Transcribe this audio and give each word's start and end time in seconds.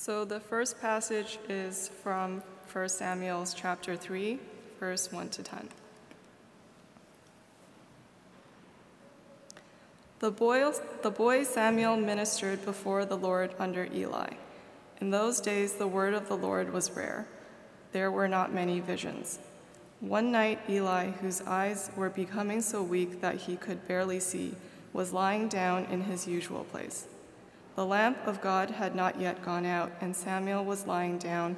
So 0.00 0.24
the 0.24 0.40
first 0.40 0.80
passage 0.80 1.38
is 1.46 1.90
from 2.02 2.42
1 2.72 2.88
Samuel 2.88 3.44
chapter 3.54 3.96
3, 3.96 4.38
verse 4.78 5.12
1 5.12 5.28
to 5.28 5.42
10. 5.42 5.68
The 10.20 10.30
the 11.02 11.10
boy 11.10 11.44
Samuel 11.44 11.98
ministered 11.98 12.64
before 12.64 13.04
the 13.04 13.18
Lord 13.18 13.54
under 13.58 13.90
Eli. 13.92 14.30
In 15.02 15.10
those 15.10 15.38
days, 15.38 15.74
the 15.74 15.86
word 15.86 16.14
of 16.14 16.28
the 16.28 16.36
Lord 16.36 16.72
was 16.72 16.90
rare. 16.92 17.28
There 17.92 18.10
were 18.10 18.26
not 18.26 18.54
many 18.54 18.80
visions. 18.80 19.38
One 20.00 20.32
night, 20.32 20.60
Eli, 20.66 21.10
whose 21.10 21.42
eyes 21.42 21.90
were 21.94 22.08
becoming 22.08 22.62
so 22.62 22.82
weak 22.82 23.20
that 23.20 23.34
he 23.34 23.54
could 23.56 23.86
barely 23.86 24.18
see, 24.18 24.54
was 24.94 25.12
lying 25.12 25.48
down 25.48 25.84
in 25.90 26.04
his 26.04 26.26
usual 26.26 26.64
place. 26.64 27.06
The 27.80 27.86
lamp 27.86 28.26
of 28.26 28.42
God 28.42 28.72
had 28.72 28.94
not 28.94 29.18
yet 29.18 29.42
gone 29.42 29.64
out, 29.64 29.90
and 30.02 30.14
Samuel 30.14 30.66
was 30.66 30.86
lying 30.86 31.16
down 31.16 31.56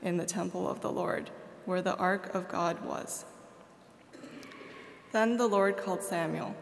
in 0.00 0.16
the 0.16 0.24
temple 0.24 0.68
of 0.68 0.80
the 0.80 0.92
Lord, 0.92 1.28
where 1.64 1.82
the 1.82 1.96
ark 1.96 2.32
of 2.36 2.46
God 2.46 2.84
was. 2.84 3.24
Then 5.10 5.36
the 5.36 5.48
Lord 5.48 5.76
called 5.76 6.04
Samuel. 6.04 6.54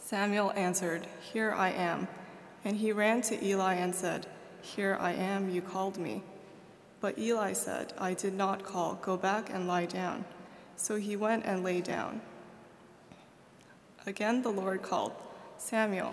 Samuel 0.00 0.52
answered, 0.56 1.06
Here 1.32 1.52
I 1.52 1.70
am. 1.70 2.08
And 2.64 2.78
he 2.78 2.90
ran 2.90 3.22
to 3.22 3.46
Eli 3.46 3.74
and 3.74 3.94
said, 3.94 4.26
Here 4.60 4.98
I 4.98 5.12
am, 5.12 5.48
you 5.48 5.62
called 5.62 5.96
me. 5.96 6.24
But 7.00 7.16
Eli 7.16 7.52
said, 7.52 7.92
I 7.96 8.14
did 8.14 8.34
not 8.34 8.64
call, 8.64 8.96
go 9.02 9.16
back 9.16 9.50
and 9.50 9.68
lie 9.68 9.86
down. 9.86 10.24
So 10.74 10.96
he 10.96 11.14
went 11.14 11.46
and 11.46 11.62
lay 11.62 11.80
down. 11.80 12.22
Again 14.04 14.42
the 14.42 14.50
Lord 14.50 14.82
called, 14.82 15.12
Samuel. 15.58 16.12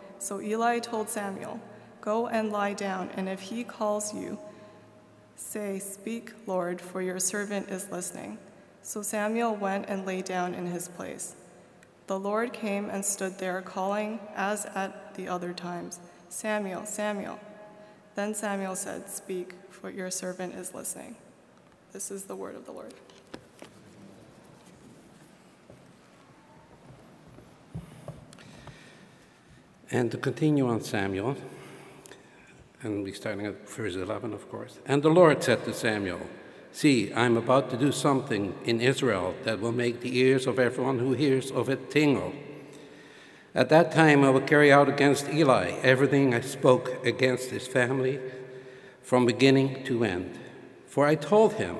So 0.21 0.39
Eli 0.39 0.77
told 0.77 1.09
Samuel, 1.09 1.59
Go 1.99 2.27
and 2.27 2.51
lie 2.51 2.73
down, 2.73 3.09
and 3.15 3.27
if 3.27 3.41
he 3.41 3.63
calls 3.63 4.13
you, 4.13 4.37
say, 5.35 5.79
Speak, 5.79 6.31
Lord, 6.45 6.79
for 6.79 7.01
your 7.01 7.19
servant 7.19 7.69
is 7.69 7.89
listening. 7.89 8.37
So 8.83 9.01
Samuel 9.01 9.55
went 9.55 9.89
and 9.89 10.05
lay 10.05 10.21
down 10.21 10.53
in 10.53 10.67
his 10.67 10.87
place. 10.87 11.35
The 12.05 12.19
Lord 12.19 12.53
came 12.53 12.87
and 12.89 13.03
stood 13.03 13.39
there, 13.39 13.61
calling, 13.63 14.19
as 14.35 14.65
at 14.75 15.15
the 15.15 15.27
other 15.27 15.53
times, 15.53 15.99
Samuel, 16.29 16.85
Samuel. 16.85 17.39
Then 18.13 18.35
Samuel 18.35 18.75
said, 18.75 19.09
Speak, 19.09 19.55
for 19.71 19.89
your 19.89 20.11
servant 20.11 20.53
is 20.53 20.75
listening. 20.75 21.15
This 21.93 22.11
is 22.11 22.25
the 22.25 22.35
word 22.35 22.55
of 22.55 22.65
the 22.67 22.71
Lord. 22.71 22.93
And 29.91 30.09
to 30.11 30.17
continue 30.17 30.67
on 30.67 30.81
Samuel, 30.81 31.35
and 32.81 33.03
we're 33.03 33.13
starting 33.13 33.45
at 33.45 33.69
verse 33.69 33.95
11, 33.95 34.33
of 34.33 34.49
course. 34.49 34.79
And 34.85 35.03
the 35.03 35.09
Lord 35.09 35.43
said 35.43 35.65
to 35.65 35.73
Samuel, 35.73 36.21
See, 36.71 37.13
I'm 37.13 37.35
about 37.35 37.69
to 37.71 37.77
do 37.77 37.91
something 37.91 38.55
in 38.63 38.79
Israel 38.79 39.35
that 39.43 39.59
will 39.59 39.73
make 39.73 39.99
the 39.99 40.17
ears 40.17 40.47
of 40.47 40.57
everyone 40.57 40.99
who 40.99 41.11
hears 41.11 41.51
of 41.51 41.69
it 41.69 41.91
tingle. 41.91 42.33
At 43.53 43.67
that 43.69 43.91
time, 43.91 44.23
I 44.23 44.29
will 44.29 44.41
carry 44.41 44.71
out 44.71 44.87
against 44.87 45.27
Eli 45.27 45.71
everything 45.83 46.33
I 46.33 46.39
spoke 46.39 47.05
against 47.05 47.49
his 47.49 47.67
family 47.67 48.19
from 49.03 49.25
beginning 49.25 49.83
to 49.83 50.05
end. 50.05 50.39
For 50.87 51.05
I 51.05 51.15
told 51.15 51.53
him 51.55 51.75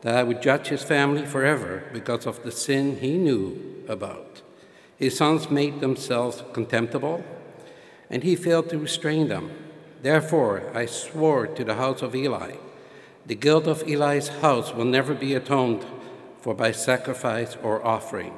that 0.00 0.16
I 0.16 0.22
would 0.22 0.40
judge 0.40 0.68
his 0.68 0.82
family 0.82 1.26
forever 1.26 1.84
because 1.92 2.24
of 2.24 2.42
the 2.42 2.50
sin 2.50 2.96
he 2.96 3.18
knew 3.18 3.84
about. 3.86 4.40
His 4.96 5.16
sons 5.16 5.50
made 5.50 5.80
themselves 5.80 6.42
contemptible, 6.54 7.22
and 8.10 8.22
he 8.22 8.36
failed 8.36 8.68
to 8.70 8.78
restrain 8.78 9.28
them. 9.28 9.50
Therefore, 10.02 10.70
I 10.74 10.86
swore 10.86 11.46
to 11.46 11.64
the 11.64 11.74
house 11.74 12.02
of 12.02 12.14
Eli 12.14 12.56
the 13.26 13.34
guilt 13.34 13.66
of 13.66 13.82
Eli's 13.88 14.28
house 14.28 14.74
will 14.74 14.84
never 14.84 15.14
be 15.14 15.34
atoned 15.34 15.84
for 16.40 16.54
by 16.54 16.72
sacrifice 16.72 17.56
or 17.62 17.84
offering. 17.84 18.34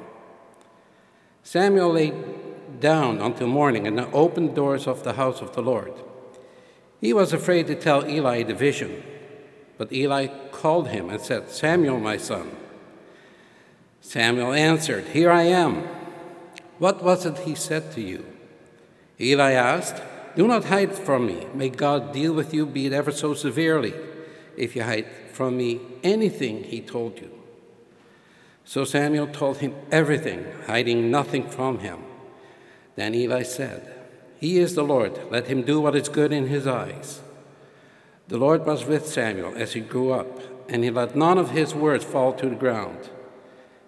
Samuel 1.43 1.91
lay 1.91 2.13
down 2.79 3.19
until 3.19 3.47
morning 3.47 3.85
and 3.85 3.99
opened 4.13 4.51
the 4.51 4.55
doors 4.55 4.87
of 4.87 5.03
the 5.03 5.13
house 5.13 5.41
of 5.41 5.53
the 5.53 5.61
Lord. 5.61 5.93
He 7.01 7.13
was 7.13 7.33
afraid 7.33 7.67
to 7.67 7.75
tell 7.75 8.07
Eli 8.07 8.43
the 8.43 8.53
vision, 8.53 9.03
but 9.77 9.91
Eli 9.91 10.27
called 10.51 10.89
him 10.89 11.09
and 11.09 11.19
said, 11.19 11.49
Samuel, 11.49 11.99
my 11.99 12.17
son. 12.17 12.55
Samuel 13.99 14.53
answered, 14.53 15.05
Here 15.09 15.31
I 15.31 15.43
am. 15.43 15.87
What 16.79 17.03
was 17.03 17.25
it 17.25 17.39
he 17.39 17.55
said 17.55 17.91
to 17.93 18.01
you? 18.01 18.25
Eli 19.19 19.53
asked, 19.53 20.01
Do 20.35 20.47
not 20.47 20.65
hide 20.65 20.93
from 20.93 21.25
me. 21.25 21.47
May 21.53 21.69
God 21.69 22.13
deal 22.13 22.33
with 22.33 22.53
you, 22.53 22.65
be 22.65 22.85
it 22.85 22.93
ever 22.93 23.11
so 23.11 23.33
severely, 23.33 23.93
if 24.55 24.75
you 24.75 24.83
hide 24.83 25.07
from 25.31 25.57
me 25.57 25.81
anything 26.03 26.63
he 26.63 26.81
told 26.81 27.19
you. 27.19 27.31
So 28.63 28.83
Samuel 28.83 29.27
told 29.27 29.57
him 29.57 29.73
everything, 29.91 30.45
hiding 30.67 31.09
nothing 31.09 31.49
from 31.49 31.79
him. 31.79 32.03
Then 32.95 33.15
Eli 33.15 33.43
said, 33.43 33.93
He 34.39 34.59
is 34.59 34.75
the 34.75 34.83
Lord. 34.83 35.19
Let 35.31 35.47
him 35.47 35.63
do 35.63 35.79
what 35.79 35.95
is 35.95 36.09
good 36.09 36.31
in 36.31 36.47
his 36.47 36.67
eyes. 36.67 37.21
The 38.27 38.37
Lord 38.37 38.65
was 38.65 38.85
with 38.85 39.07
Samuel 39.07 39.55
as 39.55 39.73
he 39.73 39.79
grew 39.79 40.11
up, 40.11 40.41
and 40.69 40.83
he 40.83 40.89
let 40.89 41.15
none 41.15 41.37
of 41.37 41.51
his 41.51 41.73
words 41.73 42.03
fall 42.03 42.33
to 42.33 42.49
the 42.49 42.55
ground. 42.55 43.09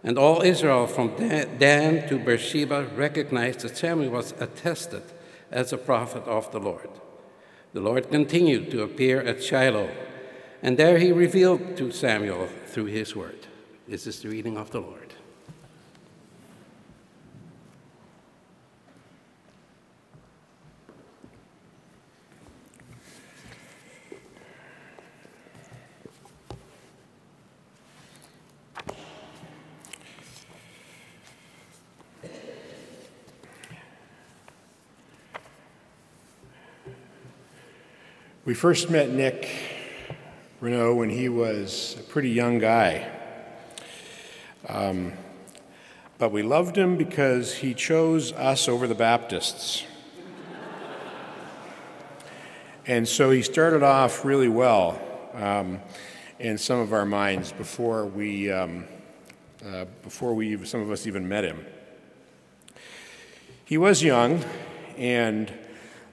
And 0.01 0.17
all 0.17 0.41
Israel 0.41 0.87
from 0.87 1.13
Dan 1.17 2.07
to 2.07 2.17
Beersheba 2.17 2.85
recognized 2.95 3.61
that 3.61 3.75
Samuel 3.75 4.11
was 4.11 4.33
attested 4.39 5.03
as 5.51 5.73
a 5.73 5.77
prophet 5.77 6.23
of 6.23 6.51
the 6.51 6.59
Lord. 6.59 6.89
The 7.73 7.81
Lord 7.81 8.09
continued 8.09 8.71
to 8.71 8.83
appear 8.83 9.21
at 9.21 9.43
Shiloh, 9.43 9.89
and 10.61 10.77
there 10.77 10.97
he 10.97 11.11
revealed 11.11 11.77
to 11.77 11.91
Samuel 11.91 12.49
through 12.65 12.85
his 12.85 13.15
word. 13.15 13.47
This 13.87 14.07
is 14.07 14.21
the 14.21 14.29
reading 14.29 14.57
of 14.57 14.71
the 14.71 14.81
Lord. 14.81 15.08
We 38.49 38.55
first 38.55 38.89
met 38.89 39.11
Nick 39.11 39.47
Renault 40.59 40.95
when 40.95 41.11
he 41.11 41.29
was 41.29 41.95
a 41.99 42.01
pretty 42.01 42.31
young 42.31 42.57
guy. 42.57 43.07
Um, 44.67 45.13
but 46.17 46.31
we 46.31 46.41
loved 46.41 46.75
him 46.75 46.97
because 46.97 47.53
he 47.53 47.75
chose 47.75 48.31
us 48.31 48.67
over 48.67 48.87
the 48.87 48.95
Baptists. 48.95 49.85
and 52.87 53.07
so 53.07 53.29
he 53.29 53.43
started 53.43 53.83
off 53.83 54.25
really 54.25 54.49
well 54.49 54.99
um, 55.35 55.79
in 56.39 56.57
some 56.57 56.79
of 56.79 56.91
our 56.91 57.05
minds 57.05 57.51
before 57.51 58.07
we, 58.07 58.51
um, 58.51 58.85
uh, 59.63 59.85
before 60.01 60.33
we, 60.33 60.65
some 60.65 60.81
of 60.81 60.89
us 60.89 61.05
even 61.05 61.29
met 61.29 61.43
him. 61.43 61.63
He 63.63 63.77
was 63.77 64.01
young, 64.01 64.43
and 64.97 65.53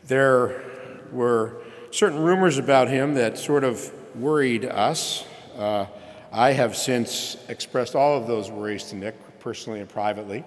there 0.04 0.62
were 1.10 1.62
certain 1.90 2.18
rumors 2.18 2.58
about 2.58 2.88
him 2.88 3.14
that 3.14 3.38
sort 3.38 3.64
of 3.64 3.92
worried 4.16 4.64
us. 4.64 5.24
Uh, 5.56 5.86
I 6.32 6.52
have 6.52 6.76
since 6.76 7.36
expressed 7.48 7.94
all 7.94 8.16
of 8.18 8.26
those 8.26 8.50
worries 8.50 8.84
to 8.84 8.96
Nick, 8.96 9.14
personally 9.40 9.80
and 9.80 9.88
privately. 9.88 10.44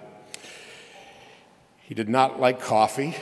He 1.78 1.94
did 1.94 2.08
not 2.08 2.38
like 2.38 2.60
coffee. 2.60 3.16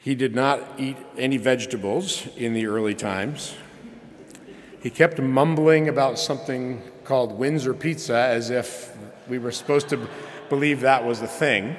He 0.00 0.16
did 0.16 0.34
not 0.34 0.60
eat 0.78 0.96
any 1.16 1.36
vegetables 1.36 2.26
in 2.36 2.54
the 2.54 2.66
early 2.66 2.94
times. 2.94 3.54
He 4.82 4.90
kept 4.90 5.20
mumbling 5.20 5.88
about 5.88 6.18
something 6.18 6.82
called 7.04 7.38
Windsor 7.38 7.74
pizza 7.74 8.16
as 8.16 8.50
if 8.50 8.96
we 9.28 9.38
were 9.38 9.52
supposed 9.52 9.88
to 9.90 10.08
believe 10.48 10.80
that 10.80 11.04
was 11.04 11.22
a 11.22 11.28
thing. 11.28 11.76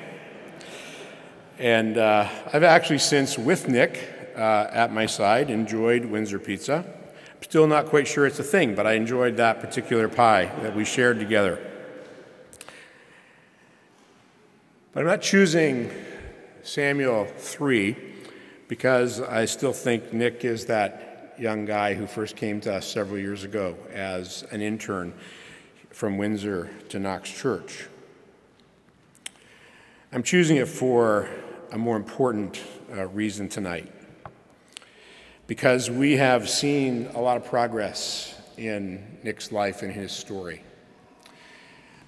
And 1.59 1.97
uh, 1.97 2.27
I've 2.51 2.63
actually 2.63 3.00
since, 3.00 3.38
with 3.38 3.67
Nick, 3.67 4.09
uh, 4.35 4.67
at 4.71 4.91
my 4.91 5.05
side 5.05 5.50
enjoyed 5.50 6.05
Windsor 6.05 6.39
pizza. 6.39 6.83
I'm 7.35 7.44
still 7.44 7.67
not 7.67 7.88
quite 7.88 8.07
sure 8.07 8.25
it's 8.25 8.39
a 8.39 8.44
thing, 8.44 8.73
but 8.73 8.88
I 8.88 8.94
enjoyed 8.94 9.38
that 9.38 9.59
particular 9.59 10.09
pie 10.09 10.45
that 10.61 10.75
we 10.75 10.85
shared 10.85 11.19
together. 11.19 11.59
But 14.94 15.01
I'm 15.01 15.05
not 15.05 15.21
choosing 15.21 15.91
Samuel 16.63 17.25
3 17.25 17.95
because 18.67 19.21
I 19.21 19.45
still 19.45 19.73
think 19.73 20.13
Nick 20.13 20.45
is 20.45 20.65
that 20.65 21.35
young 21.38 21.65
guy 21.65 21.94
who 21.94 22.07
first 22.07 22.35
came 22.35 22.61
to 22.61 22.75
us 22.75 22.88
several 22.88 23.19
years 23.19 23.44
ago 23.44 23.75
as 23.91 24.44
an 24.51 24.61
intern 24.61 25.13
from 25.89 26.17
Windsor 26.17 26.69
to 26.89 26.99
Knox 26.99 27.29
Church. 27.29 27.88
I'm 30.11 30.23
choosing 30.23 30.57
it 30.57 30.67
for 30.67 31.27
a 31.73 31.77
more 31.77 31.97
important 31.97 32.61
uh, 32.95 33.07
reason 33.07 33.49
tonight 33.49 33.91
because 35.47 35.89
we 35.89 36.11
have 36.11 36.47
seen 36.47 37.09
a 37.15 37.19
lot 37.19 37.35
of 37.35 37.43
progress 37.43 38.39
in 38.57 39.17
Nick's 39.23 39.51
life 39.51 39.81
and 39.81 39.91
his 39.91 40.11
story. 40.11 40.61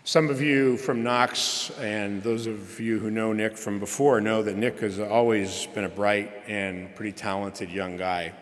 Some 0.03 0.29
of 0.29 0.39
you 0.39 0.77
from 0.77 1.01
Knox 1.01 1.71
and 1.79 2.21
those 2.21 2.45
of 2.45 2.79
you 2.79 3.00
who 3.00 3.09
know 3.09 3.33
Nick 3.33 3.57
from 3.57 3.79
before 3.79 4.21
know 4.21 4.44
that 4.44 4.56
Nick 4.56 4.81
has 4.81 5.00
always 5.00 5.65
been 5.73 5.85
a 5.85 5.89
bright 5.89 6.31
and 6.47 6.95
pretty 6.95 7.13
talented 7.13 7.71
young 7.71 7.97
guy. 7.97 8.33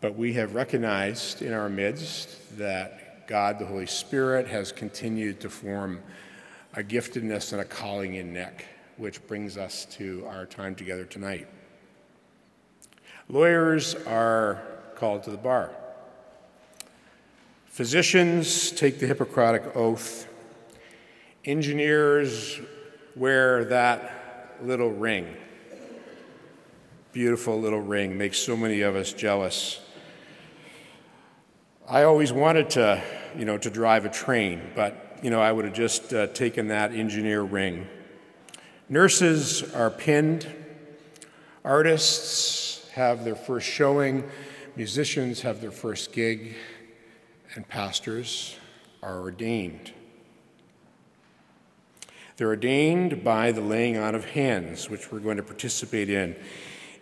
But 0.00 0.16
we 0.16 0.32
have 0.32 0.54
recognized 0.54 1.42
in 1.42 1.52
our 1.52 1.68
midst 1.68 2.56
that 2.56 3.28
God, 3.28 3.58
the 3.58 3.66
Holy 3.66 3.84
Spirit, 3.84 4.48
has 4.48 4.72
continued 4.72 5.40
to 5.40 5.50
form 5.50 6.00
a 6.72 6.82
giftedness 6.82 7.52
and 7.52 7.60
a 7.60 7.66
calling 7.66 8.14
in 8.14 8.32
Nick, 8.32 8.64
which 8.96 9.26
brings 9.26 9.56
us 9.56 9.84
to 9.84 10.24
our 10.26 10.46
time 10.46 10.74
together 10.74 11.04
tonight. 11.04 11.48
Lawyers 13.28 13.94
are 14.06 14.62
called 14.94 15.22
to 15.24 15.30
the 15.30 15.36
bar. 15.36 15.70
Physicians 17.66 18.70
take 18.70 18.98
the 18.98 19.06
Hippocratic 19.06 19.76
Oath 19.76 20.28
engineers 21.44 22.60
wear 23.14 23.64
that 23.66 24.56
little 24.62 24.90
ring. 24.90 25.36
Beautiful 27.12 27.58
little 27.60 27.80
ring, 27.80 28.18
makes 28.18 28.38
so 28.38 28.56
many 28.56 28.80
of 28.82 28.96
us 28.96 29.12
jealous. 29.12 29.80
I 31.88 32.02
always 32.02 32.32
wanted 32.32 32.70
to, 32.70 33.02
you 33.38 33.44
know, 33.44 33.58
to 33.58 33.70
drive 33.70 34.04
a 34.04 34.10
train, 34.10 34.60
but, 34.74 35.18
you 35.22 35.30
know, 35.30 35.40
I 35.40 35.52
would 35.52 35.64
have 35.64 35.74
just 35.74 36.12
uh, 36.12 36.26
taken 36.28 36.68
that 36.68 36.92
engineer 36.92 37.42
ring. 37.42 37.86
Nurses 38.88 39.74
are 39.74 39.90
pinned. 39.90 40.46
Artists 41.64 42.88
have 42.90 43.24
their 43.24 43.34
first 43.34 43.66
showing. 43.66 44.22
Musicians 44.76 45.40
have 45.40 45.60
their 45.60 45.72
first 45.72 46.12
gig. 46.12 46.54
And 47.54 47.66
pastors 47.68 48.56
are 49.02 49.18
ordained. 49.18 49.92
They're 52.36 52.48
ordained 52.48 53.24
by 53.24 53.50
the 53.50 53.60
laying 53.60 53.96
on 53.96 54.14
of 54.14 54.26
hands, 54.26 54.88
which 54.88 55.10
we're 55.10 55.20
going 55.20 55.38
to 55.38 55.42
participate 55.42 56.10
in 56.10 56.36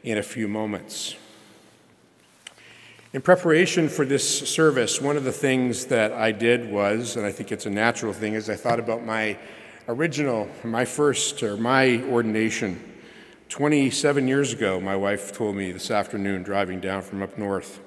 in 0.03 0.17
a 0.17 0.23
few 0.23 0.49
moments. 0.49 1.17
In 3.13 3.21
preparation 3.21 3.89
for 3.89 4.05
this 4.05 4.49
service, 4.49 5.01
one 5.01 5.17
of 5.17 5.25
the 5.25 5.33
things 5.33 5.87
that 5.87 6.13
I 6.13 6.33
did 6.33 6.71
was, 6.71 7.17
and 7.17 7.27
I 7.27 7.33
think 7.33 7.53
it's 7.53 7.67
a 7.67 7.71
natural 7.71 8.13
thing, 8.13 8.35
is 8.35 8.49
I 8.49 8.57
thought 8.57 8.79
about 8.79 9.05
my 9.05 9.39
original, 9.89 10.49
my 10.63 10.85
first, 10.85 11.43
or 11.43 11.57
my 11.57 12.03
ordination. 12.05 12.93
27 13.49 14.27
years 14.27 14.53
ago, 14.53 14.81
my 14.81 14.97
wife 14.97 15.33
told 15.33 15.55
me 15.55 15.73
this 15.73 15.91
afternoon 15.91 16.43
driving 16.43 16.81
down 16.81 17.03
from 17.03 17.23
up 17.23 17.37
north. 17.39 17.81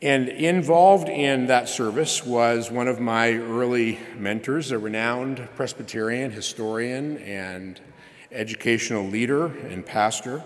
And 0.00 0.28
involved 0.28 1.08
in 1.08 1.46
that 1.46 1.68
service 1.68 2.24
was 2.26 2.70
one 2.70 2.88
of 2.88 2.98
my 2.98 3.34
early 3.34 4.00
mentors, 4.16 4.72
a 4.72 4.78
renowned 4.78 5.48
Presbyterian 5.54 6.32
historian 6.32 7.18
and 7.18 7.80
educational 8.32 9.06
leader 9.06 9.46
and 9.46 9.86
pastor, 9.86 10.42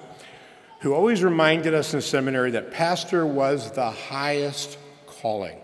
who 0.81 0.93
always 0.93 1.23
reminded 1.23 1.73
us 1.73 1.95
in 1.95 2.03
seminary 2.03 2.51
that 2.51 2.71
pastor 2.71 3.25
was 3.25 3.71
the 3.73 3.91
highest 3.91 4.77
calling. 5.07 5.59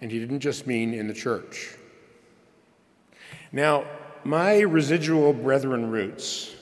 And 0.00 0.10
he 0.10 0.18
didn't 0.18 0.40
just 0.40 0.66
mean 0.66 0.94
in 0.94 1.08
the 1.08 1.14
church. 1.14 1.76
Now, 3.52 3.84
my 4.24 4.60
residual 4.60 5.34
brethren 5.34 5.90
roots 5.90 6.54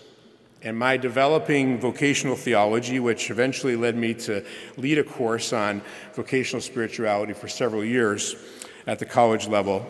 and 0.62 0.76
my 0.76 0.96
developing 0.96 1.78
vocational 1.78 2.34
theology, 2.34 2.98
which 2.98 3.30
eventually 3.30 3.76
led 3.76 3.96
me 3.96 4.12
to 4.14 4.44
lead 4.76 4.98
a 4.98 5.04
course 5.04 5.52
on 5.52 5.82
vocational 6.14 6.60
spirituality 6.60 7.32
for 7.32 7.46
several 7.46 7.84
years 7.84 8.34
at 8.88 8.98
the 8.98 9.06
college 9.06 9.46
level, 9.46 9.86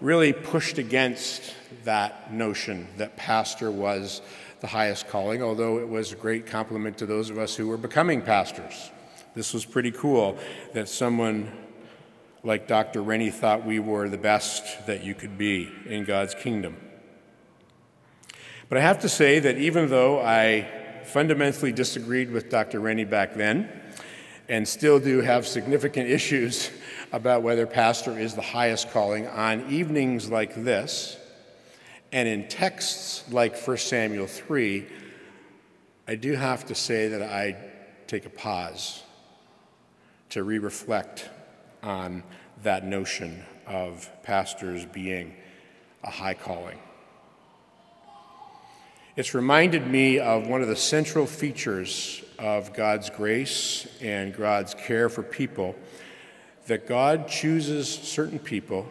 really 0.00 0.32
pushed 0.32 0.78
against 0.78 1.54
that 1.84 2.32
notion 2.32 2.88
that 2.96 3.16
pastor 3.16 3.70
was 3.70 4.20
the 4.60 4.66
highest 4.66 5.08
calling, 5.08 5.42
although 5.42 5.78
it 5.78 5.88
was 5.88 6.12
a 6.12 6.16
great 6.16 6.46
compliment 6.46 6.98
to 6.98 7.06
those 7.06 7.30
of 7.30 7.38
us 7.38 7.54
who 7.54 7.68
were 7.68 7.76
becoming 7.76 8.20
pastors. 8.20 8.90
This 9.34 9.54
was 9.54 9.64
pretty 9.64 9.92
cool 9.92 10.36
that 10.74 10.88
someone 10.88 11.50
like 12.42 12.66
Dr. 12.66 13.02
Rennie 13.02 13.30
thought 13.30 13.66
we 13.66 13.78
were 13.78 14.08
the 14.08 14.18
best 14.18 14.86
that 14.86 15.04
you 15.04 15.14
could 15.14 15.36
be 15.36 15.70
in 15.86 16.04
God's 16.04 16.34
kingdom. 16.34 16.76
But 18.68 18.78
I 18.78 18.80
have 18.82 19.00
to 19.00 19.08
say 19.08 19.40
that 19.40 19.58
even 19.58 19.88
though 19.88 20.20
I 20.20 21.02
fundamentally 21.04 21.72
disagreed 21.72 22.30
with 22.30 22.48
Dr. 22.50 22.80
Rennie 22.80 23.04
back 23.04 23.34
then, 23.34 23.68
and 24.48 24.66
still 24.66 24.98
do 24.98 25.20
have 25.20 25.46
significant 25.46 26.08
issues 26.10 26.70
about 27.12 27.42
whether 27.42 27.66
pastor 27.66 28.18
is 28.18 28.34
the 28.34 28.42
highest 28.42 28.90
calling 28.90 29.26
on 29.26 29.68
evenings 29.70 30.30
like 30.30 30.54
this, 30.54 31.16
and 32.12 32.26
in 32.28 32.48
texts 32.48 33.30
like 33.30 33.56
1 33.56 33.76
Samuel 33.76 34.26
3, 34.26 34.86
I 36.08 36.14
do 36.16 36.32
have 36.34 36.66
to 36.66 36.74
say 36.74 37.08
that 37.08 37.22
I 37.22 37.56
take 38.06 38.26
a 38.26 38.30
pause 38.30 39.02
to 40.30 40.42
re 40.42 40.58
reflect 40.58 41.28
on 41.82 42.22
that 42.62 42.84
notion 42.84 43.44
of 43.66 44.10
pastors 44.22 44.84
being 44.86 45.34
a 46.02 46.10
high 46.10 46.34
calling. 46.34 46.78
It's 49.16 49.34
reminded 49.34 49.86
me 49.86 50.18
of 50.18 50.46
one 50.46 50.62
of 50.62 50.68
the 50.68 50.76
central 50.76 51.26
features 51.26 52.22
of 52.38 52.72
God's 52.72 53.10
grace 53.10 53.86
and 54.00 54.34
God's 54.34 54.74
care 54.74 55.08
for 55.08 55.22
people 55.22 55.74
that 56.66 56.86
God 56.86 57.28
chooses 57.28 57.88
certain 57.88 58.38
people 58.38 58.86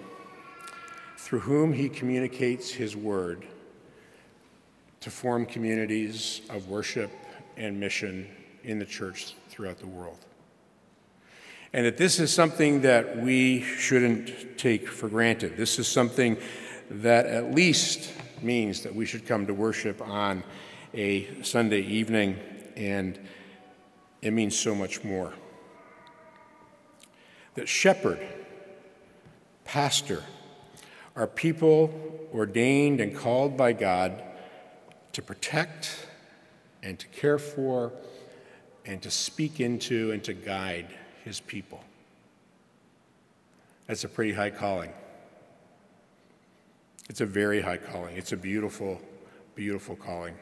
through 1.18 1.40
whom 1.40 1.74
he 1.74 1.90
communicates 1.90 2.70
his 2.70 2.96
word 2.96 3.46
to 5.00 5.10
form 5.10 5.46
communities 5.46 6.42
of 6.50 6.68
worship 6.68 7.12
and 7.56 7.80
mission 7.80 8.28
in 8.64 8.80
the 8.80 8.86
church 8.86 9.36
throughout 9.50 9.80
the 9.80 9.88
world. 9.88 10.18
And 11.72 11.86
that 11.86 11.98
this 11.98 12.20
is 12.20 12.34
something 12.34 12.82
that 12.82 13.18
we 13.18 13.62
shouldn't 13.62 14.58
take 14.58 14.88
for 14.88 15.08
granted. 15.08 15.56
This 15.56 15.78
is 15.78 15.88
something 15.88 16.38
that 16.90 17.28
at 17.28 17.54
least 17.54 18.12
means 18.42 18.82
that 18.82 18.96
we 18.96 19.06
should 19.06 19.28
come 19.28 19.46
to 19.46 19.54
worship 19.54 20.02
on 20.02 20.44
a 20.96 21.44
Sunday 21.44 21.82
evening, 21.82 22.40
and 22.76 23.20
it 24.24 24.34
means 24.34 24.58
so 24.58 24.74
much 24.74 25.04
more. 25.04 25.34
That 27.54 27.70
shepherd, 27.70 28.20
pastor, 29.64 30.24
are 31.16 31.28
people 31.28 31.94
ordained 32.34 33.00
and 33.00 33.16
called 33.16 33.58
by 33.58 33.74
God 33.74 34.24
to 35.14 35.22
protect 35.22 36.08
and 36.82 36.98
to 36.98 37.08
care 37.10 37.38
for 37.38 37.92
and 38.86 39.02
to 39.04 39.12
speak 39.12 39.60
into 39.60 40.12
and 40.12 40.24
to 40.24 40.34
guide 40.34 40.88
his 41.30 41.40
people. 41.40 41.80
That's 43.86 44.04
a 44.04 44.10
pretty 44.10 44.34
high 44.34 44.50
calling. 44.50 44.92
It's 47.08 47.22
a 47.22 47.26
very 47.28 47.62
high 47.62 47.78
calling. 47.78 48.18
It's 48.18 48.32
a 48.32 48.38
beautiful, 48.38 49.00
beautiful 49.54 49.96
calling. 49.96 50.34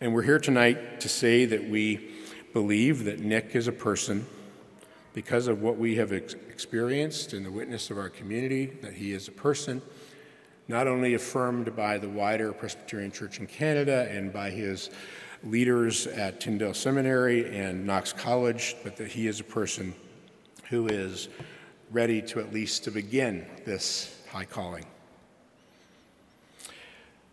And 0.00 0.14
we're 0.14 0.22
here 0.22 0.38
tonight 0.38 1.00
to 1.00 1.08
say 1.08 1.46
that 1.46 1.68
we 1.68 2.10
believe 2.52 3.04
that 3.06 3.18
Nick 3.18 3.56
is 3.56 3.66
a 3.66 3.72
person 3.72 4.24
because 5.14 5.48
of 5.48 5.62
what 5.62 5.78
we 5.78 5.96
have 5.96 6.12
ex- 6.12 6.34
experienced 6.48 7.34
in 7.34 7.42
the 7.42 7.50
witness 7.50 7.90
of 7.90 7.98
our 7.98 8.08
community, 8.08 8.66
that 8.82 8.92
he 8.92 9.12
is 9.12 9.26
a 9.26 9.32
person 9.32 9.82
not 10.68 10.86
only 10.86 11.14
affirmed 11.14 11.74
by 11.74 11.98
the 11.98 12.08
wider 12.08 12.52
Presbyterian 12.52 13.10
Church 13.10 13.40
in 13.40 13.48
Canada 13.48 14.08
and 14.12 14.32
by 14.32 14.50
his 14.50 14.90
leaders 15.44 16.06
at 16.06 16.40
Tyndale 16.40 16.74
Seminary 16.74 17.56
and 17.56 17.86
Knox 17.86 18.12
College, 18.12 18.76
but 18.82 18.96
that 18.96 19.08
he 19.08 19.26
is 19.26 19.40
a 19.40 19.44
person 19.44 19.94
who 20.68 20.86
is 20.88 21.28
ready 21.90 22.20
to 22.22 22.40
at 22.40 22.52
least 22.52 22.84
to 22.84 22.90
begin 22.90 23.46
this 23.64 24.20
high 24.30 24.44
calling. 24.44 24.84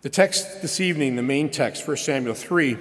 The 0.02 0.10
text 0.10 0.62
this 0.62 0.80
evening, 0.80 1.16
the 1.16 1.24
main 1.24 1.50
text, 1.50 1.88
1 1.88 1.98
Samuel 1.98 2.36
3, 2.36 2.78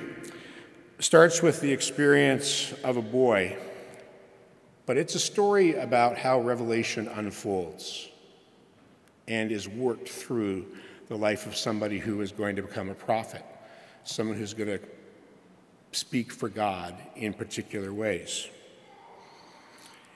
starts 0.99 1.43
with 1.43 1.61
the 1.61 1.73
experience 1.73 2.73
of 2.85 2.97
a 2.97 3.03
boy, 3.03 3.57
but 4.87 4.97
it's 4.97 5.15
a 5.15 5.21
story 5.21 5.75
about 5.75 6.19
how 6.19 6.41
revelation 6.41 7.09
unfolds 7.09 8.09
and 9.27 9.51
is 9.51 9.67
worked 9.67 10.09
through 10.09 10.67
the 11.09 11.17
life 11.17 11.47
of 11.47 11.57
somebody 11.57 11.99
who 11.99 12.21
is 12.21 12.31
going 12.31 12.57
to 12.57 12.63
become 12.63 12.91
a 12.91 12.95
prophet, 12.95 13.45
someone 14.05 14.37
who's 14.37 14.55
going 14.55 14.69
to 14.69 14.81
speak 15.95 16.33
for 16.33 16.49
God 16.49 16.95
in 17.17 17.33
particular 17.33 17.93
ways. 17.93 18.49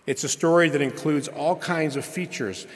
It's 0.07 0.25
a 0.25 0.29
story 0.29 0.69
that 0.71 0.81
includes 0.81 1.29
all 1.29 1.57
kinds 1.57 1.97
of 1.97 2.05
features. 2.05 2.67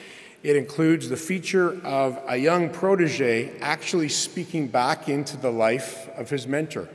It 0.43 0.57
includes 0.57 1.09
the 1.09 1.17
feature 1.17 1.81
of 1.83 2.19
a 2.29 2.37
young 2.37 2.69
protege 2.69 3.59
actually 3.61 4.09
speaking 4.09 4.69
back 4.69 5.09
into 5.09 5.37
the 5.37 5.51
life 5.51 6.09
of 6.17 6.29
his 6.29 6.47
mentor 6.47 6.89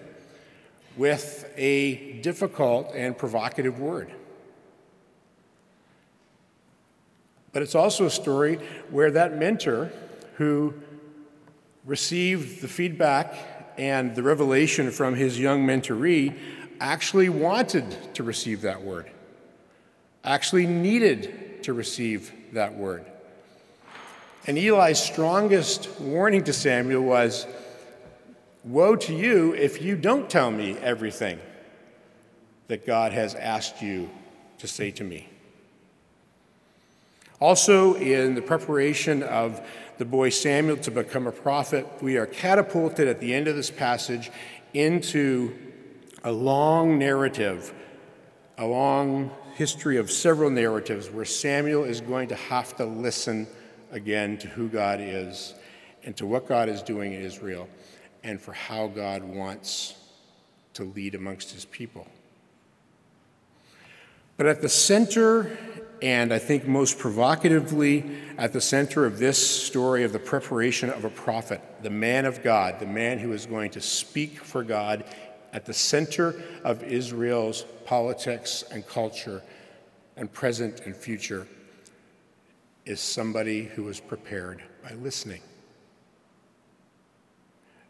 with 0.96 1.52
a 1.58 2.14
difficult 2.22 2.92
and 2.94 3.18
provocative 3.18 3.80
word. 3.80 4.12
But 7.54 7.64
it's 7.64 7.76
also 7.76 8.06
a 8.06 8.12
story 8.12 8.60
where 8.92 9.10
that 9.12 9.38
mentor 9.38 9.92
who 10.36 10.74
received 11.86 12.62
the 12.62 12.68
feedback 12.68 13.57
and 13.78 14.16
the 14.16 14.24
revelation 14.24 14.92
from 14.92 15.16
his 15.16 15.40
young 15.40 15.66
mentoree 15.66 16.38
actually 16.80 17.30
wanted 17.30 18.14
to 18.16 18.24
receive 18.24 18.62
that 18.62 18.82
word, 18.82 19.10
actually 20.24 20.66
needed 20.66 21.64
to 21.64 21.74
receive 21.74 22.32
that 22.54 22.76
word. 22.76 23.06
And 24.46 24.58
Eli's 24.58 25.00
strongest 25.00 25.90
warning 26.00 26.44
to 26.46 26.54
Samuel 26.54 27.04
was 27.04 27.46
Woe 28.64 28.96
to 28.98 29.14
you 29.14 29.54
if 29.54 29.82
you 29.82 29.96
don't 29.96 30.30
tell 30.30 30.52
me 30.52 30.78
everything 30.80 31.40
that 32.68 32.86
God 32.86 33.14
has 33.14 33.34
asked 33.36 33.82
you 33.82 34.10
to 34.58 34.68
say 34.68 34.92
to 34.92 35.04
me. 35.04 35.30
Also, 37.40 37.94
in 37.96 38.36
the 38.36 38.42
preparation 38.42 39.24
of 39.24 39.62
the 39.98 40.06
boy 40.06 40.30
Samuel 40.30 40.78
to 40.78 40.92
become 40.92 41.28
a 41.28 41.32
prophet, 41.32 41.88
we 42.02 42.18
are 42.18 42.26
catapulted 42.26 43.08
at 43.08 43.20
the 43.20 43.34
end 43.34 43.48
of 43.48 43.56
this 43.56 43.72
passage 43.72 44.32
into 44.74 45.56
a 46.24 46.32
long 46.32 47.00
narrative, 47.00 47.74
a 48.58 48.66
long 48.66 49.32
history 49.56 49.98
of 49.98 50.12
several 50.12 50.50
narratives 50.50 51.10
where 51.10 51.26
Samuel 51.26 51.84
is 51.84 52.00
going 52.02 52.28
to 52.28 52.36
have 52.36 52.76
to 52.78 52.86
listen 52.86 53.48
again 53.92 54.38
to 54.38 54.48
who 54.48 54.68
God 54.68 55.00
is 55.02 55.56
and 56.04 56.16
to 56.18 56.28
what 56.28 56.48
God 56.48 56.70
is 56.70 56.84
doing 56.84 57.14
in 57.14 57.22
Israel 57.22 57.68
and 58.24 58.40
for 58.40 58.54
how 58.54 58.88
God 58.88 59.24
wants 59.24 59.96
to 60.76 60.84
lead 60.84 61.16
amongst 61.16 61.52
his 61.52 61.66
people. 61.66 62.08
But 64.36 64.46
at 64.46 64.62
the 64.62 64.70
center, 64.70 65.58
and 66.02 66.34
I 66.34 66.40
think 66.40 66.68
most 66.68 67.00
provocatively 67.00 68.04
at 68.38 68.54
the 68.54 68.62
center 68.62 69.06
of 69.06 69.18
this 69.18 69.38
story 69.66 70.04
of 70.04 70.14
the 70.14 70.20
preparation 70.20 70.90
of 70.90 71.06
a 71.06 71.10
prophet, 71.10 71.62
the 71.82 71.90
man 71.90 72.26
of 72.26 72.44
God, 72.44 72.80
the 72.80 72.86
man 72.86 73.18
who 73.20 73.34
is 73.34 73.46
going 73.46 73.72
to 73.72 73.82
speak 73.82 74.40
for 74.40 74.64
God 74.64 75.04
at 75.54 75.66
the 75.66 75.74
center 75.74 76.42
of 76.64 76.84
Israel's 76.84 77.64
politics 77.86 78.64
and 78.72 78.86
culture 78.86 79.42
and 80.16 80.32
present 80.32 80.82
and 80.82 80.96
future, 80.96 81.48
is 82.86 83.00
somebody 83.00 83.64
who 83.64 83.88
is 83.90 84.00
prepared 84.00 84.64
by 84.84 84.94
listening. 84.96 85.42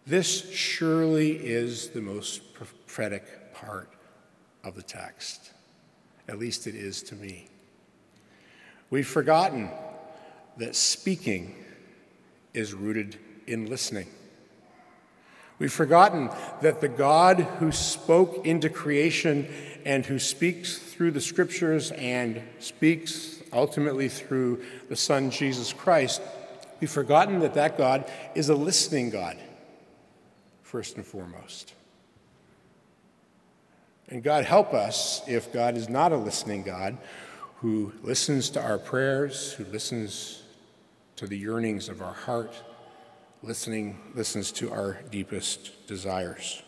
This 0.05 0.49
surely 0.51 1.31
is 1.31 1.89
the 1.89 2.01
most 2.01 2.53
prophetic 2.53 3.53
part 3.53 3.89
of 4.63 4.75
the 4.75 4.81
text. 4.81 5.51
At 6.29 6.39
least 6.39 6.67
it 6.67 6.75
is 6.75 7.03
to 7.03 7.15
me. 7.15 7.47
We've 8.89 9.07
forgotten 9.07 9.69
that 10.57 10.75
speaking 10.75 11.55
is 12.53 12.73
rooted 12.73 13.17
in 13.45 13.67
listening. 13.67 14.07
We've 15.59 15.73
forgotten 15.73 16.29
that 16.61 16.81
the 16.81 16.87
God 16.87 17.39
who 17.39 17.71
spoke 17.71 18.45
into 18.45 18.69
creation 18.69 19.47
and 19.85 20.05
who 20.05 20.19
speaks 20.19 20.77
through 20.77 21.11
the 21.11 21.21
scriptures 21.21 21.91
and 21.91 22.41
speaks 22.59 23.41
ultimately 23.51 24.07
through 24.07 24.63
the 24.87 24.95
Son, 24.95 25.31
Jesus 25.31 25.73
Christ, 25.73 26.21
we've 26.79 26.89
forgotten 26.89 27.39
that 27.39 27.55
that 27.55 27.77
God 27.77 28.09
is 28.35 28.49
a 28.49 28.55
listening 28.55 29.09
God, 29.09 29.37
first 30.61 30.95
and 30.95 31.05
foremost. 31.05 31.73
And 34.09 34.23
God 34.23 34.45
help 34.45 34.73
us 34.73 35.21
if 35.27 35.51
God 35.51 35.75
is 35.75 35.89
not 35.89 36.11
a 36.11 36.17
listening 36.17 36.63
God 36.63 36.97
who 37.61 37.91
listens 38.03 38.49
to 38.51 38.61
our 38.61 38.77
prayers, 38.77 39.53
who 39.53 39.65
listens 39.65 40.43
to 41.15 41.25
the 41.25 41.37
yearnings 41.37 41.89
of 41.89 42.01
our 42.01 42.13
heart, 42.13 42.53
listening, 43.41 43.99
listens 44.13 44.51
to 44.51 44.71
our 44.71 44.99
deepest 45.09 45.87
desires. 45.87 46.61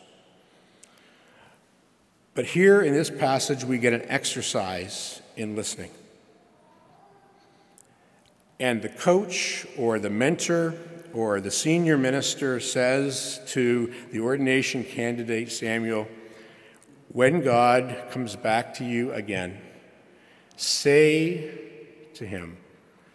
But 2.34 2.46
here 2.46 2.82
in 2.82 2.94
this 2.94 3.10
passage, 3.10 3.64
we 3.64 3.78
get 3.78 3.94
an 3.94 4.04
exercise 4.08 5.22
in 5.36 5.56
listening. 5.56 5.92
And 8.60 8.82
the 8.82 8.90
coach 8.90 9.68
or 9.78 10.00
the 10.00 10.10
mentor 10.10 10.74
or 11.14 11.40
the 11.40 11.52
senior 11.52 11.98
minister 11.98 12.60
says 12.60 13.42
to 13.48 13.94
the 14.12 14.20
ordination 14.20 14.84
candidate 14.84 15.52
Samuel, 15.52 16.08
When 17.10 17.42
God 17.42 17.96
comes 18.12 18.36
back 18.36 18.74
to 18.76 18.86
you 18.86 19.12
again, 19.14 19.60
say 20.62 21.52
to 22.16 22.26
him, 22.26 22.58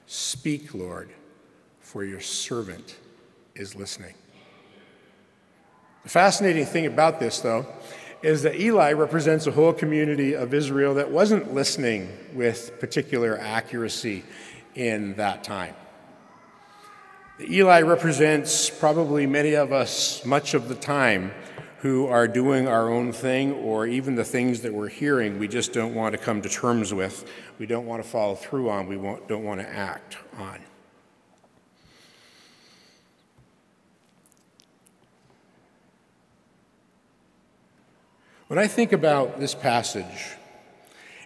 Speak, 0.07 0.75
Lord, 0.75 1.11
for 1.81 2.05
your 2.05 2.21
servant 2.21 2.97
is 3.55 3.75
listening. 3.75 4.15
The 6.03 6.09
fascinating 6.09 6.67
thing 6.67 6.87
about 6.87 7.21
this, 7.21 7.41
though, 7.41 7.67
is 8.23 8.43
that 8.43 8.59
Eli 8.59 8.93
represents 8.93 9.47
a 9.47 9.51
whole 9.51 9.73
community 9.73 10.35
of 10.35 10.55
Israel 10.55 10.95
that 10.95 11.11
wasn't 11.11 11.53
listening 11.53 12.11
with 12.33 12.79
particular 12.81 13.39
accuracy 13.39 14.25
in 14.75 15.15
that 15.15 15.45
time. 15.45 15.75
Eli 17.41 17.83
represents 17.83 18.71
probably 18.71 19.27
many 19.27 19.55
of 19.55 19.73
us 19.73 20.25
much 20.25 20.55
of 20.55 20.69
the 20.69 20.75
time 20.75 21.33
who 21.85 22.07
are 22.07 22.27
doing 22.27 22.67
our 22.67 22.89
own 22.89 23.13
thing 23.13 23.53
or 23.53 23.87
even 23.87 24.15
the 24.15 24.25
things 24.25 24.63
that 24.63 24.73
we're 24.73 24.89
hearing 24.89 25.39
we 25.39 25.47
just 25.47 25.75
don't 25.75 25.95
want 25.95 26.15
to 26.15 26.19
come 26.19 26.41
to 26.41 26.49
terms 26.49 26.95
with, 26.95 27.31
we 27.59 27.67
don't 27.67 27.85
want 27.85 28.03
to 28.03 28.09
follow 28.09 28.35
through 28.35 28.71
on, 28.71 28.87
we 28.87 28.97
don't 29.29 29.45
want 29.45 29.61
to 29.61 29.69
act 29.69 30.17
on. 30.39 30.61
When 38.47 38.59
I 38.59 38.67
think 38.67 38.95
about 38.95 39.39
this 39.39 39.55
passage 39.55 40.39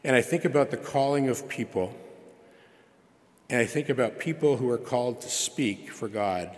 and 0.02 0.16
I 0.16 0.22
think 0.22 0.44
about 0.44 0.72
the 0.72 0.76
calling 0.76 1.28
of 1.28 1.48
people, 1.48 1.94
and 3.48 3.60
I 3.60 3.64
think 3.64 3.88
about 3.88 4.18
people 4.18 4.56
who 4.56 4.68
are 4.70 4.76
called 4.76 5.20
to 5.20 5.28
speak 5.28 5.92
for 5.92 6.08
God. 6.08 6.50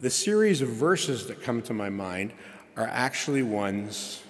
The 0.00 0.08
series 0.08 0.62
of 0.62 0.70
verses 0.70 1.26
that 1.26 1.42
come 1.42 1.60
to 1.62 1.74
my 1.74 1.90
mind 1.90 2.32
are 2.74 2.86
actually 2.86 3.42
ones 3.42 4.22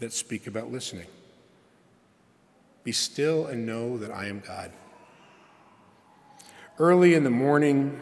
that 0.00 0.12
speak 0.12 0.48
about 0.48 0.72
listening. 0.72 1.06
Be 2.82 2.90
still 2.90 3.46
and 3.46 3.64
know 3.64 3.98
that 3.98 4.10
I 4.10 4.26
am 4.26 4.40
God. 4.40 4.72
Early 6.76 7.14
in 7.14 7.22
the 7.22 7.30
morning, 7.30 8.00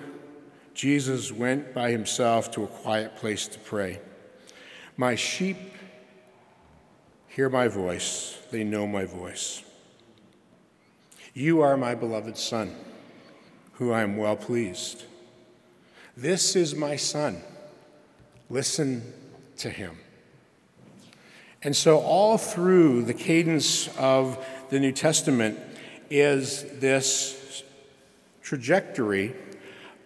Jesus 0.73 1.31
went 1.31 1.75
by 1.75 1.91
himself 1.91 2.51
to 2.53 2.65
a 2.65 2.69
quiet 2.69 3.17
place 3.17 3.47
to 3.49 3.59
pray. 3.59 4.01
My 4.97 5.15
sheep 5.15 5.59
hear 7.27 7.51
my 7.51 7.69
voice, 7.69 8.39
they 8.51 8.65
know 8.65 8.87
my 8.87 9.05
voice. 9.05 9.63
You 11.35 11.61
are 11.61 11.77
my 11.77 11.95
beloved 11.95 12.39
Son, 12.39 12.75
who 13.75 13.93
I 13.93 14.01
am 14.01 14.17
well 14.17 14.37
pleased. 14.37 15.05
This 16.19 16.57
is 16.57 16.75
my 16.75 16.97
Son. 16.97 17.41
Listen 18.51 19.13
to 19.59 19.71
him. 19.71 19.97
And 21.63 21.77
so, 21.77 22.01
all 22.01 22.37
through 22.37 23.03
the 23.03 23.15
cadence 23.15 23.87
of 23.97 24.45
the 24.69 24.81
New 24.81 24.91
Testament 24.91 25.61
is 26.11 26.65
this 26.81 27.63
trajectory 28.43 29.33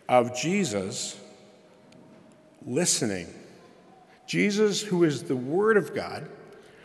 of 0.06 0.36
Jesus 0.36 1.18
listening. 2.66 3.28
Jesus, 4.26 4.82
who 4.82 5.04
is 5.04 5.22
the 5.22 5.36
Word 5.36 5.78
of 5.78 5.94
God, 5.94 6.28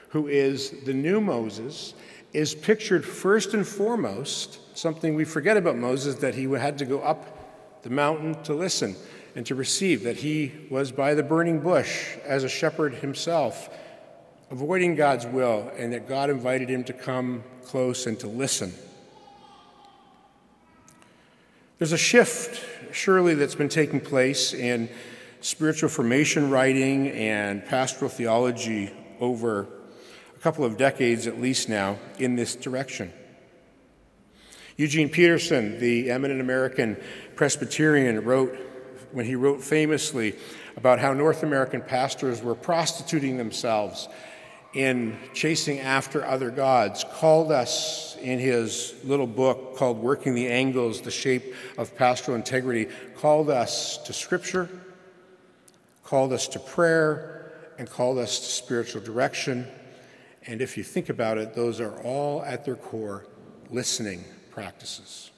who 0.08 0.28
is 0.28 0.72
the 0.86 0.94
new 0.94 1.20
Moses, 1.20 1.96
is 2.32 2.56
pictured 2.56 3.04
first 3.04 3.54
and 3.54 3.68
foremost, 3.68 4.60
something 4.78 5.16
we 5.16 5.26
forget 5.26 5.58
about 5.58 5.76
Moses, 5.76 6.16
that 6.16 6.34
he 6.34 6.46
had 6.46 6.78
to 6.78 6.86
go 6.86 7.02
up 7.02 7.34
the 7.82 7.90
mountain 7.90 8.42
to 8.44 8.54
listen 8.54 8.96
and 9.38 9.46
to 9.46 9.53
receive 9.53 10.01
that 10.01 10.17
he 10.17 10.51
was 10.72 10.91
by 10.91 11.13
the 11.13 11.22
burning 11.22 11.60
bush 11.60 12.17
as 12.25 12.44
a 12.44 12.50
shepherd 12.50 12.96
himself, 12.96 13.70
avoiding 14.50 14.96
God's 14.96 15.27
will, 15.27 15.72
and 15.77 15.94
that 15.94 16.08
God 16.08 16.32
invited 16.32 16.70
him 16.70 16.84
to 16.86 16.94
come 16.94 17.44
close 17.63 18.08
and 18.08 18.20
to 18.22 18.27
listen. 18.27 18.74
There's 21.77 21.91
a 21.91 22.00
shift, 22.00 22.65
surely, 22.91 23.36
that's 23.36 23.53
been 23.53 23.70
taking 23.70 24.01
place 24.01 24.56
in 24.56 24.89
spiritual 25.41 25.89
formation 25.89 26.50
writing 26.50 27.12
and 27.12 27.63
pastoral 27.63 28.10
theology 28.10 28.91
over 29.20 29.67
a 30.36 30.39
couple 30.39 30.65
of 30.65 30.77
decades 30.77 31.27
at 31.27 31.39
least 31.39 31.70
now 31.70 32.00
in 32.17 32.36
this 32.36 32.56
direction. 32.56 33.13
Eugene 34.77 35.10
Peterson, 35.10 35.79
the 35.79 36.10
eminent 36.10 36.41
American 36.41 36.98
Presbyterian, 37.36 38.24
wrote 38.24 38.67
when 39.12 39.26
he 39.26 39.36
wrote 39.36 39.62
famously 39.62 40.36
about 40.76 41.00
how 41.00 41.14
North 41.14 41.44
American 41.44 41.82
pastors 41.82 42.42
were 42.42 42.56
prostituting 42.56 43.38
themselves 43.38 44.08
in 44.74 45.18
chasing 45.34 45.80
after 45.80 46.26
other 46.26 46.52
gods, 46.52 47.04
called 47.14 47.52
us 47.52 48.16
in 48.22 48.38
his 48.38 48.94
little 49.04 49.28
book 49.28 49.76
called 49.76 49.98
Working 49.98 50.36
the 50.36 50.48
Angles, 50.48 51.02
The 51.02 51.12
Shape 51.12 51.56
of 51.78 51.96
Pastoral 51.96 52.36
Integrity, 52.36 52.88
called 53.16 53.50
us 53.50 53.98
to 54.00 54.14
Scripture, 54.14 54.70
called 56.04 56.32
us 56.32 56.48
to 56.50 56.60
prayer, 56.60 57.52
and 57.80 57.90
called 57.90 58.18
us 58.18 58.40
to 58.40 58.46
spiritual 58.46 59.02
direction. 59.02 59.68
And 60.46 60.62
if 60.62 60.78
you 60.78 60.84
think 60.84 61.10
about 61.10 61.38
it, 61.38 61.56
those 61.56 61.80
are 61.80 62.00
all 62.02 62.44
at 62.44 62.66
their 62.66 62.76
core 62.76 63.26
listening 63.70 64.24
practices, 64.52 65.32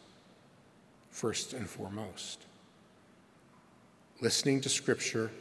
first 1.11 1.53
and 1.53 1.69
foremost. 1.69 2.45
Listening 4.21 4.59
to 4.61 4.69
Scripture, 4.69 5.31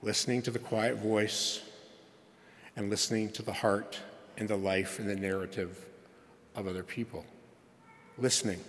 listening 0.00 0.40
to 0.40 0.50
the 0.50 0.58
quiet 0.58 0.96
voice 0.96 1.60
and 2.76 2.88
listening 2.88 3.30
to 3.32 3.42
the 3.42 3.52
heart 3.52 3.98
and 4.38 4.48
the 4.48 4.56
life 4.56 4.98
and 4.98 5.06
the 5.06 5.14
narrative 5.14 5.84
of 6.56 6.66
other 6.66 6.82
people. 6.82 7.26
Listening. 8.16 8.64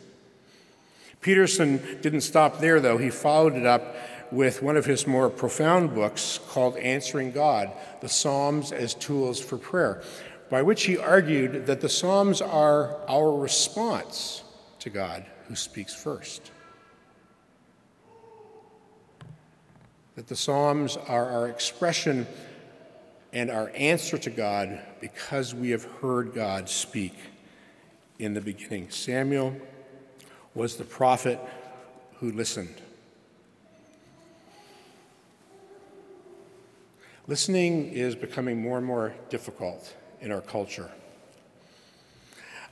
Peterson 1.22 1.78
didn't 2.02 2.22
stop 2.22 2.60
there, 2.60 2.82
though. 2.82 2.98
He 2.98 3.10
followed 3.10 3.56
it 3.56 3.66
up 3.66 3.96
with 4.34 4.62
one 4.62 4.76
of 4.76 4.86
his 4.86 5.08
more 5.08 5.30
profound 5.30 5.96
books 5.96 6.38
called 6.50 6.76
Answering 6.76 7.32
God 7.32 7.72
The 8.02 8.10
Psalms 8.10 8.74
as 8.74 8.96
Tools 8.96 9.40
for 9.40 9.58
Prayer, 9.58 10.04
by 10.50 10.62
which 10.62 10.84
he 10.84 10.98
argued 10.98 11.68
that 11.68 11.80
the 11.80 11.88
Psalms 11.88 12.42
are 12.42 12.98
our 13.08 13.32
response 13.32 14.44
to 14.80 14.90
God 14.90 15.26
who 15.48 15.56
speaks 15.56 15.96
first. 15.96 16.52
That 20.20 20.28
the 20.28 20.36
Psalms 20.36 20.98
are 20.98 21.30
our 21.30 21.48
expression 21.48 22.28
and 23.32 23.50
our 23.50 23.72
answer 23.74 24.18
to 24.18 24.30
God 24.30 24.82
because 25.00 25.56
we 25.56 25.70
have 25.70 25.86
heard 26.02 26.34
God 26.34 26.68
speak 26.68 27.14
in 28.20 28.34
the 28.34 28.42
beginning. 28.42 28.90
Samuel 28.90 29.56
was 30.54 30.76
the 30.76 30.84
prophet 30.84 31.40
who 32.16 32.34
listened. 32.34 32.82
Listening 37.28 37.86
is 37.94 38.14
becoming 38.14 38.62
more 38.62 38.78
and 38.78 38.86
more 38.86 39.14
difficult 39.30 39.96
in 40.20 40.34
our 40.34 40.42
culture. 40.42 40.92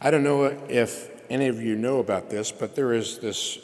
I 0.01 0.11
don't 0.11 0.23
know 0.23 0.43
if 0.67 1.09
any 1.29 1.47
of 1.47 1.61
you 1.61 1.77
know 1.77 1.99
about 1.99 2.29
this, 2.29 2.51
but 2.51 2.75
there 2.75 2.91
is 2.91 3.19
this, 3.19 3.57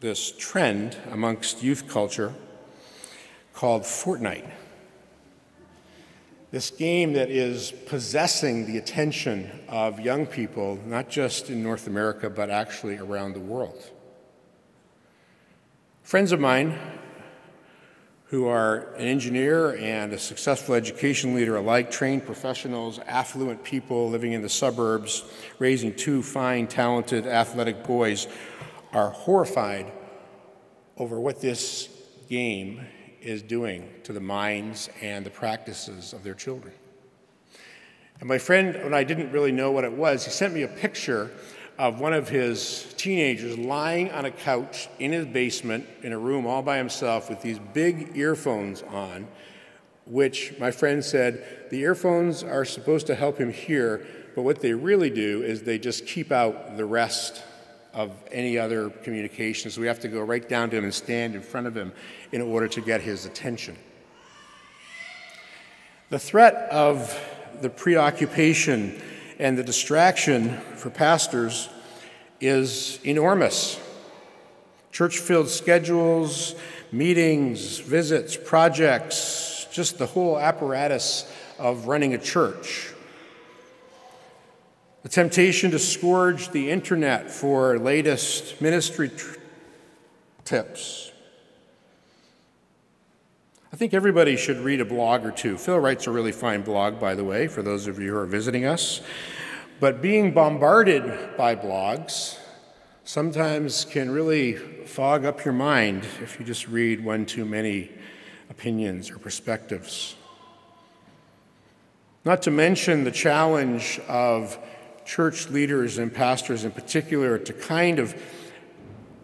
this 0.00 0.32
trend 0.38 0.96
amongst 1.12 1.62
youth 1.62 1.86
culture 1.88 2.32
called 3.56 3.84
Fortnite. 3.84 4.50
This 6.50 6.70
game 6.70 7.14
that 7.14 7.30
is 7.30 7.72
possessing 7.86 8.66
the 8.66 8.76
attention 8.76 9.50
of 9.66 9.98
young 9.98 10.26
people, 10.26 10.78
not 10.84 11.08
just 11.08 11.48
in 11.48 11.62
North 11.62 11.86
America, 11.86 12.28
but 12.28 12.50
actually 12.50 12.98
around 12.98 13.32
the 13.32 13.40
world. 13.40 13.90
Friends 16.02 16.32
of 16.32 16.38
mine 16.38 16.78
who 18.26 18.46
are 18.46 18.92
an 18.96 19.06
engineer 19.06 19.74
and 19.76 20.12
a 20.12 20.18
successful 20.18 20.74
education 20.74 21.34
leader 21.34 21.56
alike, 21.56 21.90
trained 21.90 22.26
professionals, 22.26 22.98
affluent 23.06 23.64
people 23.64 24.10
living 24.10 24.32
in 24.32 24.42
the 24.42 24.50
suburbs, 24.50 25.24
raising 25.58 25.94
two 25.94 26.22
fine, 26.22 26.66
talented, 26.66 27.26
athletic 27.26 27.84
boys, 27.84 28.28
are 28.92 29.10
horrified 29.10 29.90
over 30.98 31.18
what 31.18 31.40
this 31.40 31.88
game 32.28 32.86
is 33.26 33.42
doing 33.42 33.90
to 34.04 34.12
the 34.12 34.20
minds 34.20 34.88
and 35.02 35.26
the 35.26 35.30
practices 35.30 36.12
of 36.12 36.22
their 36.22 36.34
children. 36.34 36.72
And 38.20 38.28
my 38.28 38.38
friend, 38.38 38.74
when 38.82 38.94
I 38.94 39.04
didn't 39.04 39.32
really 39.32 39.52
know 39.52 39.72
what 39.72 39.84
it 39.84 39.92
was, 39.92 40.24
he 40.24 40.30
sent 40.30 40.54
me 40.54 40.62
a 40.62 40.68
picture 40.68 41.30
of 41.78 42.00
one 42.00 42.14
of 42.14 42.28
his 42.28 42.94
teenagers 42.96 43.58
lying 43.58 44.10
on 44.12 44.24
a 44.24 44.30
couch 44.30 44.88
in 44.98 45.12
his 45.12 45.26
basement 45.26 45.86
in 46.02 46.12
a 46.12 46.18
room 46.18 46.46
all 46.46 46.62
by 46.62 46.78
himself 46.78 47.28
with 47.28 47.42
these 47.42 47.58
big 47.74 48.16
earphones 48.16 48.82
on, 48.84 49.26
which 50.06 50.54
my 50.58 50.70
friend 50.70 51.04
said 51.04 51.68
the 51.70 51.80
earphones 51.80 52.42
are 52.42 52.64
supposed 52.64 53.06
to 53.08 53.14
help 53.14 53.38
him 53.38 53.52
hear, 53.52 54.06
but 54.34 54.42
what 54.42 54.60
they 54.60 54.72
really 54.72 55.10
do 55.10 55.42
is 55.42 55.62
they 55.62 55.78
just 55.78 56.06
keep 56.06 56.32
out 56.32 56.76
the 56.76 56.86
rest 56.86 57.42
of 57.96 58.12
any 58.30 58.58
other 58.58 58.90
communication. 58.90 59.70
So 59.70 59.80
we 59.80 59.86
have 59.86 60.00
to 60.00 60.08
go 60.08 60.20
right 60.20 60.46
down 60.46 60.68
to 60.68 60.76
him 60.76 60.84
and 60.84 60.92
stand 60.92 61.34
in 61.34 61.40
front 61.40 61.66
of 61.66 61.74
him 61.74 61.92
in 62.30 62.42
order 62.42 62.68
to 62.68 62.80
get 62.82 63.00
his 63.00 63.24
attention. 63.24 63.74
The 66.10 66.18
threat 66.18 66.54
of 66.70 67.18
the 67.62 67.70
preoccupation 67.70 69.00
and 69.38 69.56
the 69.56 69.64
distraction 69.64 70.58
for 70.76 70.90
pastors 70.90 71.70
is 72.38 73.00
enormous. 73.02 73.80
Church 74.92 75.18
filled 75.18 75.48
schedules, 75.48 76.54
meetings, 76.92 77.78
visits, 77.78 78.36
projects, 78.36 79.66
just 79.72 79.96
the 79.96 80.06
whole 80.06 80.38
apparatus 80.38 81.32
of 81.58 81.86
running 81.86 82.12
a 82.12 82.18
church 82.18 82.92
the 85.06 85.12
temptation 85.12 85.70
to 85.70 85.78
scourge 85.78 86.48
the 86.48 86.68
internet 86.68 87.30
for 87.30 87.78
latest 87.78 88.60
ministry 88.60 89.08
tr- 89.08 89.36
tips. 90.44 91.12
I 93.72 93.76
think 93.76 93.94
everybody 93.94 94.36
should 94.36 94.56
read 94.56 94.80
a 94.80 94.84
blog 94.84 95.24
or 95.24 95.30
two. 95.30 95.58
Phil 95.58 95.78
writes 95.78 96.08
a 96.08 96.10
really 96.10 96.32
fine 96.32 96.62
blog, 96.62 96.98
by 96.98 97.14
the 97.14 97.22
way, 97.22 97.46
for 97.46 97.62
those 97.62 97.86
of 97.86 98.00
you 98.00 98.10
who 98.10 98.16
are 98.16 98.26
visiting 98.26 98.64
us. 98.64 99.00
But 99.78 100.02
being 100.02 100.34
bombarded 100.34 101.36
by 101.36 101.54
blogs 101.54 102.40
sometimes 103.04 103.84
can 103.84 104.10
really 104.10 104.54
fog 104.54 105.24
up 105.24 105.44
your 105.44 105.54
mind 105.54 106.02
if 106.20 106.40
you 106.40 106.44
just 106.44 106.66
read 106.66 107.04
one 107.04 107.26
too 107.26 107.44
many 107.44 107.92
opinions 108.50 109.12
or 109.12 109.18
perspectives. 109.18 110.16
Not 112.24 112.42
to 112.42 112.50
mention 112.50 113.04
the 113.04 113.12
challenge 113.12 114.00
of 114.08 114.58
church 115.06 115.48
leaders 115.48 115.98
and 115.98 116.12
pastors 116.12 116.64
in 116.64 116.72
particular 116.72 117.38
to 117.38 117.52
kind 117.52 117.98
of 117.98 118.14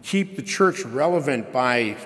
keep 0.01 0.35
the 0.35 0.41
church 0.41 0.83
relevant 0.85 1.51
by 1.51 1.97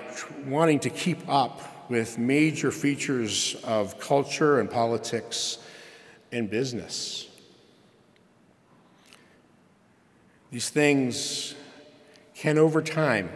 wanting 0.46 0.80
to 0.80 0.90
keep 0.90 1.18
up 1.28 1.90
with 1.90 2.18
major 2.18 2.70
features 2.70 3.56
of 3.64 3.98
culture 3.98 4.60
and 4.60 4.70
politics 4.70 5.58
and 6.32 6.50
business. 6.50 7.28
These 10.50 10.70
things 10.70 11.54
can, 12.34 12.58
over 12.58 12.82
time, 12.82 13.30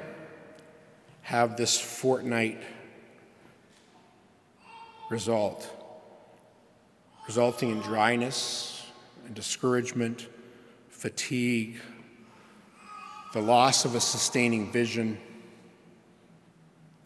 have 1.22 1.56
this 1.56 1.80
Fortnite 1.80 2.62
result, 5.10 5.68
resulting 7.26 7.70
in 7.70 7.80
dryness 7.80 8.86
and 9.26 9.34
discouragement 9.34 10.28
fatigue, 11.02 11.80
the 13.32 13.40
loss 13.40 13.84
of 13.84 13.96
a 13.96 14.00
sustaining 14.00 14.70
vision, 14.70 15.18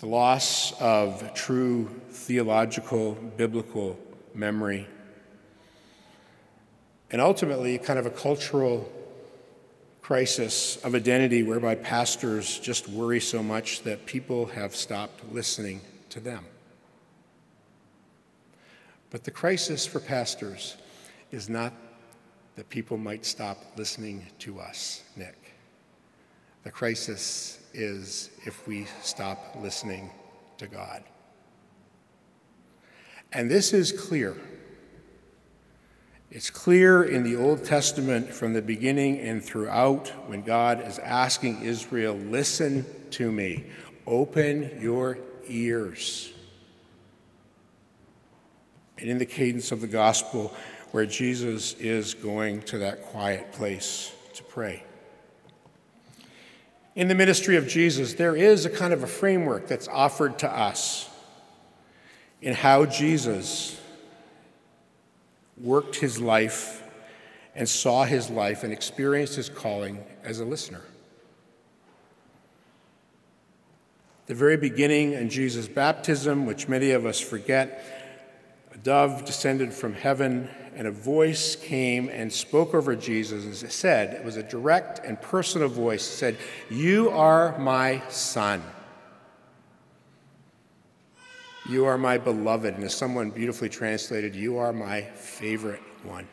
the 0.01 0.07
loss 0.07 0.79
of 0.83 1.33
true 1.33 1.89
theological, 2.11 3.15
biblical 3.39 3.99
memory, 4.35 4.87
and 7.11 7.23
ultimately, 7.23 7.79
kind 7.79 7.99
of 7.99 8.05
a 8.05 8.11
cultural 8.11 8.93
crisis 10.03 10.77
of 10.85 10.95
identity 10.95 11.43
whereby 11.43 11.75
pastors 11.75 12.59
just 12.59 12.87
worry 12.91 13.19
so 13.19 13.43
much 13.43 13.83
that 13.85 14.05
people 14.05 14.45
have 14.45 14.77
stopped 14.77 15.33
listening 15.33 15.81
to 16.11 16.21
them. 16.21 16.45
But 19.09 19.25
the 19.25 19.31
crisis 19.31 19.87
for 19.87 20.01
pastors 20.01 20.77
is 21.33 21.49
not 21.49 21.73
that 22.57 22.69
people 22.71 22.97
might 22.97 23.25
stop 23.25 23.59
listening 23.77 24.27
to 24.41 24.59
us, 24.59 25.05
Nick. 25.15 25.37
The 26.65 26.71
crisis 26.71 27.61
is 27.73 28.31
if 28.45 28.67
we 28.67 28.87
stop 29.03 29.57
listening 29.61 30.11
to 30.59 30.67
God. 30.67 31.05
And 33.33 33.51
this 33.51 33.73
is 33.73 33.93
clear. 33.93 34.37
It's 36.31 36.51
clear 36.51 37.05
in 37.05 37.23
the 37.23 37.37
Old 37.37 37.65
Testament 37.65 38.33
from 38.33 38.53
the 38.53 38.63
beginning 38.63 39.21
and 39.21 39.45
throughout 39.45 40.09
when 40.27 40.43
God 40.43 40.87
is 40.87 40.99
asking 40.99 41.63
Israel, 41.63 42.15
Listen 42.15 42.85
to 43.13 43.31
me, 43.31 43.65
open 44.07 44.79
your 44.81 45.19
ears. 45.47 46.33
And 48.99 49.11
in 49.11 49.19
the 49.19 49.27
cadence 49.27 49.73
of 49.73 49.83
the 49.83 49.87
gospel, 49.87 50.55
where 50.93 51.07
Jesus 51.07 51.75
is 51.75 52.15
going 52.15 52.63
to 52.63 52.79
that 52.79 53.03
quiet 53.03 53.53
place 53.53 54.13
to 54.35 54.43
pray. 54.43 54.83
In 56.95 57.09
the 57.09 57.15
ministry 57.15 57.57
of 57.57 57.69
Jesus, 57.69 58.15
there 58.15 58.35
is 58.35 58.65
a 58.65 58.71
kind 58.71 58.93
of 58.93 59.03
a 59.03 59.07
framework 59.07 59.67
that's 59.67 59.89
offered 59.89 60.39
to 60.39 60.51
us 60.51 61.11
in 62.41 62.55
how 62.55 62.87
Jesus 62.87 63.81
worked 65.61 65.97
his 65.97 66.19
life 66.21 66.83
and 67.55 67.69
saw 67.69 68.05
his 68.05 68.31
life 68.31 68.65
and 68.65 68.73
experienced 68.73 69.37
his 69.37 69.49
calling 69.49 70.05
as 70.23 70.41
a 70.41 70.45
listener. 70.45 70.83
The 74.27 74.35
very 74.35 74.57
beginning 74.57 75.13
in 75.13 75.31
Jesus' 75.31 75.69
baptism, 75.69 76.47
which 76.47 76.69
many 76.69 76.91
of 76.91 77.07
us 77.07 77.21
forget, 77.21 77.96
a 78.77 78.79
dove 78.79 79.25
descended 79.25 79.73
from 79.73 79.95
heaven 79.95 80.51
and 80.75 80.87
a 80.87 80.91
voice 80.91 81.57
came 81.57 82.11
and 82.11 82.31
spoke 82.31 82.75
over 82.75 82.95
Jesus 82.95 83.45
and 83.63 83.73
said, 83.73 84.13
it 84.13 84.23
was 84.23 84.37
a 84.37 84.43
direct 84.43 85.01
and 85.03 85.21
personal 85.23 85.69
voice, 85.69 86.05
said, 86.05 86.37
You 86.69 87.09
are 87.11 87.59
my 87.59 88.03
son. 88.11 88.63
You 91.71 91.87
are 91.87 91.97
my 91.97 92.19
beloved. 92.19 92.75
And 92.75 92.85
as 92.85 92.95
someone 92.95 93.31
beautifully 93.31 93.71
translated, 93.71 94.37
You 94.37 94.59
are 94.59 94.75
my 94.75 95.01
favorite 95.01 95.81
one. 96.05 96.29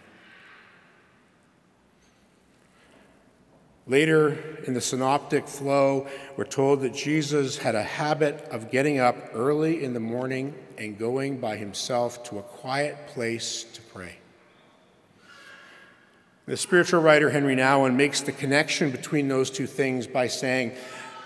Later 3.86 4.38
in 4.66 4.74
the 4.74 4.82
synoptic 4.82 5.48
flow, 5.48 6.08
we're 6.38 6.46
told 6.46 6.82
that 6.82 6.94
Jesus 6.94 7.58
had 7.58 7.76
a 7.76 7.84
habit 7.84 8.48
of 8.50 8.72
getting 8.72 9.00
up 9.00 9.18
early 9.34 9.84
in 9.84 9.94
the 9.94 10.00
morning 10.00 10.56
and 10.78 10.98
going 10.98 11.38
by 11.38 11.58
himself 11.58 12.24
to 12.26 12.40
a 12.40 12.44
quiet 12.44 13.08
place 13.08 13.66
to 13.74 13.82
pray. 13.82 14.16
The 16.46 16.56
spiritual 16.56 17.02
writer 17.02 17.30
Henry 17.30 17.56
Nouwen 17.56 17.96
makes 17.96 18.22
the 18.22 18.32
connection 18.32 18.90
between 18.90 19.28
those 19.28 19.50
two 19.50 19.68
things 19.68 20.08
by 20.08 20.28
saying 20.28 20.74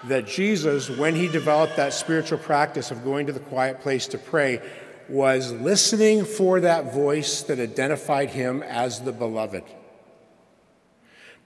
that 0.05 0.25
Jesus, 0.25 0.89
when 0.89 1.15
he 1.15 1.27
developed 1.27 1.75
that 1.75 1.93
spiritual 1.93 2.37
practice 2.39 2.89
of 2.89 3.03
going 3.03 3.27
to 3.27 3.33
the 3.33 3.39
quiet 3.39 3.81
place 3.81 4.07
to 4.07 4.17
pray, 4.17 4.61
was 5.09 5.51
listening 5.53 6.25
for 6.25 6.59
that 6.59 6.93
voice 6.93 7.41
that 7.43 7.59
identified 7.59 8.29
him 8.31 8.63
as 8.63 9.01
the 9.01 9.11
beloved. 9.11 9.63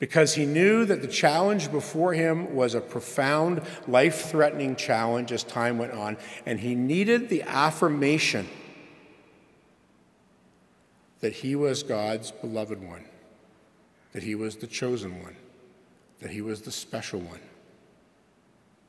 Because 0.01 0.33
he 0.33 0.47
knew 0.47 0.83
that 0.85 1.03
the 1.03 1.07
challenge 1.07 1.71
before 1.71 2.13
him 2.13 2.55
was 2.55 2.73
a 2.73 2.81
profound, 2.81 3.61
life 3.87 4.31
threatening 4.31 4.75
challenge 4.75 5.31
as 5.31 5.43
time 5.43 5.77
went 5.77 5.91
on, 5.91 6.17
and 6.47 6.59
he 6.59 6.73
needed 6.73 7.29
the 7.29 7.43
affirmation 7.43 8.49
that 11.19 11.33
he 11.33 11.55
was 11.55 11.83
God's 11.83 12.31
beloved 12.31 12.81
one 12.83 13.05
that 14.13 14.23
he 14.23 14.35
was 14.35 14.57
the 14.57 14.67
chosen 14.67 15.21
one, 15.23 15.35
that 16.19 16.31
he 16.31 16.41
was 16.41 16.61
the 16.61 16.71
special 16.71 17.19
one, 17.19 17.39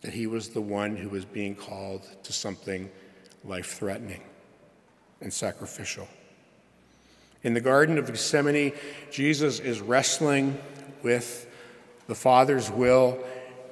that 0.00 0.12
he 0.12 0.26
was 0.26 0.48
the 0.48 0.60
one 0.60 0.96
who 0.96 1.08
was 1.08 1.24
being 1.24 1.54
called 1.54 2.08
to 2.24 2.32
something 2.32 2.90
life 3.44 3.74
threatening 3.74 4.22
and 5.20 5.32
sacrificial. 5.32 6.08
In 7.44 7.54
the 7.54 7.60
Garden 7.60 7.98
of 7.98 8.06
Gethsemane, 8.06 8.72
Jesus 9.10 9.58
is 9.60 9.80
wrestling 9.80 10.58
with 11.02 11.48
the 12.06 12.14
Father's 12.14 12.70
will 12.70 13.18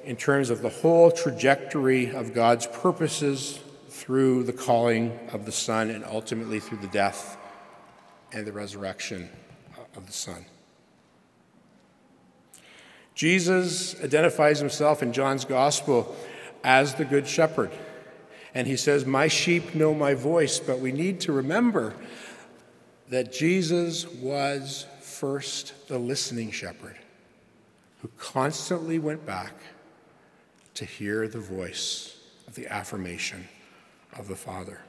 in 0.03 0.15
terms 0.15 0.49
of 0.49 0.61
the 0.61 0.69
whole 0.69 1.11
trajectory 1.11 2.11
of 2.11 2.33
God's 2.33 2.65
purposes 2.67 3.59
through 3.89 4.43
the 4.43 4.53
calling 4.53 5.17
of 5.31 5.45
the 5.45 5.51
Son 5.51 5.89
and 5.89 6.03
ultimately 6.05 6.59
through 6.59 6.79
the 6.79 6.87
death 6.87 7.37
and 8.31 8.45
the 8.45 8.51
resurrection 8.51 9.29
of 9.95 10.07
the 10.07 10.13
Son. 10.13 10.45
Jesus 13.13 14.01
identifies 14.01 14.59
himself 14.59 15.03
in 15.03 15.13
John's 15.13 15.45
gospel 15.45 16.15
as 16.63 16.95
the 16.95 17.05
Good 17.05 17.27
Shepherd. 17.27 17.71
And 18.55 18.67
he 18.67 18.75
says, 18.75 19.05
My 19.05 19.27
sheep 19.27 19.75
know 19.75 19.93
my 19.93 20.13
voice. 20.13 20.59
But 20.59 20.79
we 20.79 20.91
need 20.91 21.19
to 21.21 21.31
remember 21.31 21.93
that 23.09 23.31
Jesus 23.31 24.07
was 24.07 24.85
first 25.01 25.87
the 25.87 25.99
listening 25.99 26.51
shepherd 26.51 26.97
who 28.01 28.09
constantly 28.17 28.97
went 28.99 29.25
back 29.25 29.53
to 30.73 30.85
hear 30.85 31.27
the 31.27 31.39
voice 31.39 32.17
of 32.47 32.55
the 32.55 32.67
affirmation 32.67 33.47
of 34.17 34.27
the 34.27 34.35
Father. 34.35 34.81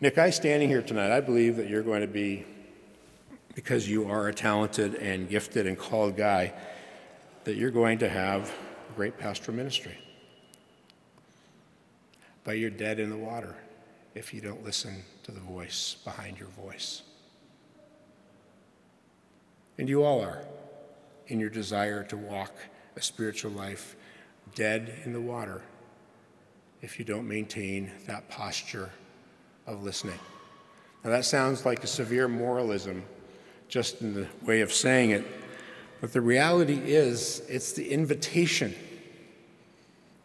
Nick, 0.00 0.18
I 0.18 0.30
standing 0.30 0.68
here 0.68 0.82
tonight, 0.82 1.10
I 1.10 1.20
believe 1.20 1.56
that 1.56 1.68
you're 1.68 1.82
going 1.82 2.02
to 2.02 2.06
be 2.06 2.44
because 3.54 3.88
you 3.88 4.10
are 4.10 4.28
a 4.28 4.34
talented 4.34 4.96
and 4.96 5.28
gifted 5.28 5.66
and 5.66 5.78
called 5.78 6.16
guy, 6.16 6.52
that 7.44 7.56
you're 7.56 7.70
going 7.70 7.98
to 7.98 8.08
have 8.08 8.52
a 8.90 8.96
great 8.96 9.16
pastoral 9.16 9.56
ministry. 9.56 9.96
But 12.42 12.58
you're 12.58 12.70
dead 12.70 12.98
in 12.98 13.08
the 13.08 13.16
water 13.16 13.54
if 14.14 14.34
you 14.34 14.40
don't 14.40 14.62
listen 14.64 15.02
to 15.22 15.32
the 15.32 15.40
voice 15.40 15.96
behind 16.04 16.38
your 16.38 16.48
voice. 16.48 17.02
And 19.78 19.88
you 19.88 20.04
all 20.04 20.20
are 20.20 20.44
in 21.28 21.40
your 21.40 21.50
desire 21.50 22.04
to 22.04 22.16
walk 22.16 22.52
a 22.96 23.02
spiritual 23.02 23.50
life 23.52 23.96
dead 24.54 25.00
in 25.04 25.12
the 25.12 25.20
water 25.20 25.62
if 26.82 26.98
you 26.98 27.04
don't 27.04 27.26
maintain 27.26 27.90
that 28.06 28.28
posture 28.28 28.90
of 29.66 29.82
listening. 29.82 30.18
Now, 31.02 31.10
that 31.10 31.24
sounds 31.24 31.64
like 31.64 31.82
a 31.82 31.86
severe 31.86 32.28
moralism 32.28 33.04
just 33.68 34.00
in 34.02 34.14
the 34.14 34.26
way 34.42 34.60
of 34.60 34.72
saying 34.72 35.10
it. 35.10 35.26
But 36.00 36.12
the 36.12 36.20
reality 36.20 36.80
is, 36.84 37.42
it's 37.48 37.72
the 37.72 37.90
invitation. 37.90 38.74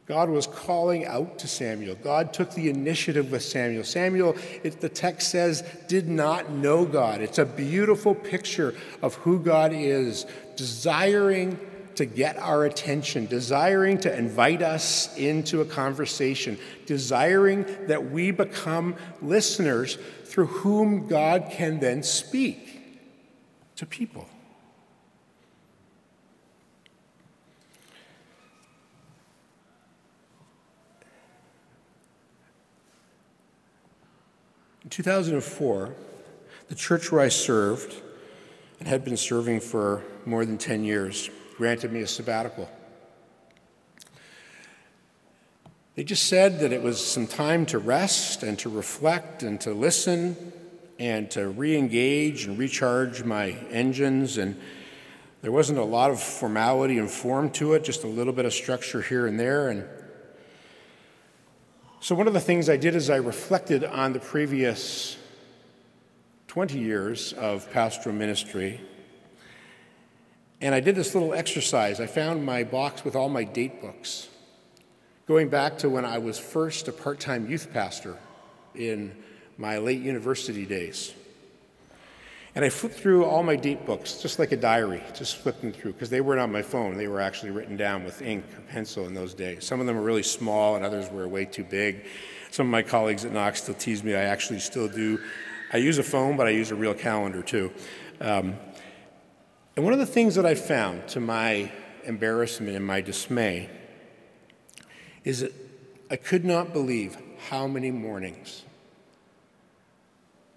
God 0.10 0.32
was 0.32 0.48
calling 0.48 1.06
out 1.06 1.38
to 1.38 1.48
Samuel. 1.48 1.96
God 2.04 2.34
took 2.34 2.52
the 2.56 2.68
initiative 2.68 3.32
with 3.32 3.44
Samuel. 3.44 3.84
Samuel, 3.84 4.36
it, 4.64 4.82
the 4.82 4.90
text 4.90 5.30
says, 5.30 5.64
did 5.88 6.08
not 6.08 6.50
know 6.50 6.84
God. 6.84 7.22
It's 7.22 7.38
a 7.38 7.46
beautiful 7.46 8.16
picture 8.16 8.74
of 9.04 9.14
who 9.14 9.38
God 9.40 9.72
is, 9.72 10.26
desiring 10.56 11.60
to 11.94 12.06
get 12.06 12.38
our 12.38 12.66
attention, 12.66 13.28
desiring 13.28 14.00
to 14.00 14.18
invite 14.18 14.64
us 14.64 15.16
into 15.16 15.62
a 15.62 15.66
conversation, 15.66 16.58
desiring 16.88 17.68
that 17.86 18.10
we 18.10 18.32
become 18.32 18.96
listeners 19.22 20.00
through 20.26 20.48
whom 20.48 21.08
God 21.08 21.50
can 21.52 21.80
then 21.80 22.02
speak 22.02 22.82
to 23.76 23.86
people. 23.86 24.28
In 34.90 35.04
2004, 35.04 35.94
the 36.68 36.74
church 36.74 37.12
where 37.12 37.22
I 37.22 37.28
served 37.28 38.02
and 38.80 38.88
had 38.88 39.06
been 39.06 39.18
serving 39.18 39.60
for 39.60 40.02
more 40.26 40.44
than 40.44 40.58
10 40.58 40.84
years 40.84 41.30
granted 41.58 41.94
me 41.94 42.02
a 42.02 42.08
sabbatical. 42.08 42.68
They 45.94 46.04
just 46.04 46.26
said 46.26 46.62
that 46.62 46.74
it 46.74 46.82
was 46.82 47.06
some 47.06 47.28
time 47.28 47.68
to 47.68 47.78
rest 47.78 48.42
and 48.42 48.58
to 48.58 48.70
reflect 48.70 49.44
and 49.44 49.62
to 49.62 49.76
listen 49.76 50.36
and 50.98 51.30
to 51.30 51.50
re 51.50 51.78
engage 51.78 52.46
and 52.46 52.58
recharge 52.58 53.24
my 53.24 53.52
engines. 53.70 54.40
And 54.40 54.60
there 55.44 55.52
wasn't 55.52 55.78
a 55.78 55.84
lot 55.84 56.10
of 56.10 56.20
formality 56.20 56.98
and 56.98 57.12
form 57.12 57.52
to 57.52 57.74
it, 57.74 57.84
just 57.84 58.06
a 58.06 58.08
little 58.08 58.34
bit 58.34 58.46
of 58.46 58.56
structure 58.56 59.04
here 59.04 59.28
and 59.28 59.40
there. 59.40 59.70
And 59.70 59.88
so, 62.02 62.16
one 62.16 62.28
of 62.28 62.34
the 62.34 62.40
things 62.40 62.70
I 62.70 62.78
did 62.78 62.96
is 62.96 63.10
I 63.10 63.18
reflected 63.18 63.84
on 63.84 64.14
the 64.14 64.20
previous 64.20 65.18
20 66.48 66.80
years 66.80 67.34
of 67.34 67.70
pastoral 67.72 68.16
ministry. 68.16 68.80
And 70.62 70.74
I 70.74 70.80
did 70.80 70.96
this 70.96 71.14
little 71.14 71.34
exercise. 71.34 72.00
I 72.00 72.08
found 72.08 72.46
my 72.46 72.64
box 72.64 73.04
with 73.04 73.18
all 73.18 73.28
my 73.28 73.44
date 73.44 73.82
books, 73.82 74.30
going 75.28 75.50
back 75.50 75.78
to 75.80 75.90
when 75.90 76.06
I 76.06 76.20
was 76.20 76.40
first 76.40 76.88
a 76.88 76.94
part 76.94 77.20
time 77.20 77.50
youth 77.50 77.72
pastor 77.74 78.18
in 78.76 79.14
my 79.58 79.78
late 79.78 80.02
university 80.02 80.66
days. 80.66 81.14
And 82.56 82.66
I 82.66 82.70
flipped 82.70 82.96
through 82.96 83.26
all 83.26 83.44
my 83.44 83.56
date 83.56 83.86
books, 83.86 84.22
just 84.22 84.40
like 84.40 84.52
a 84.52 84.58
diary, 84.58 85.04
just 85.14 85.38
flipping 85.38 85.72
through, 85.72 85.94
because 85.94 86.10
they 86.10 86.20
weren't 86.20 86.42
on 86.42 86.52
my 86.52 86.64
phone. 86.64 86.98
They 86.98 87.08
were 87.08 87.22
actually 87.22 87.52
written 87.52 87.78
down 87.78 88.04
with 88.04 88.22
ink 88.22 88.44
or 88.58 88.62
pencil 88.62 89.06
in 89.06 89.14
those 89.14 89.34
days. 89.34 89.64
Some 89.66 89.80
of 89.80 89.86
them 89.86 89.96
were 89.96 90.02
really 90.02 90.24
small, 90.24 90.76
and 90.76 90.84
others 90.84 91.10
were 91.12 91.28
way 91.28 91.46
too 91.46 91.64
big. 91.64 92.06
Some 92.50 92.66
of 92.68 92.72
my 92.72 92.82
colleagues 92.82 93.24
at 93.24 93.32
Knox 93.32 93.62
still 93.62 93.76
tease 93.76 94.04
me. 94.04 94.16
I 94.16 94.24
actually 94.24 94.60
still 94.60 94.88
do. 94.88 95.20
I 95.72 95.78
use 95.78 96.00
a 96.00 96.04
phone, 96.04 96.36
but 96.36 96.48
I 96.48 96.50
use 96.50 96.72
a 96.72 96.76
real 96.76 96.96
calendar 96.96 97.44
too. 97.44 97.72
Um, 98.20 98.56
and 99.76 99.86
one 99.86 99.94
of 99.94 100.00
the 100.00 100.06
things 100.06 100.34
that 100.36 100.46
I 100.46 100.56
found, 100.56 101.08
to 101.10 101.20
my 101.20 101.72
embarrassment 102.04 102.76
and 102.76 102.86
my 102.86 103.02
dismay, 103.02 103.70
is 105.24 105.42
that 105.42 105.54
I 106.10 106.16
could 106.16 106.44
not 106.44 106.74
believe 106.74 107.16
how 107.50 107.68
many 107.68 107.92
mornings 107.92 108.64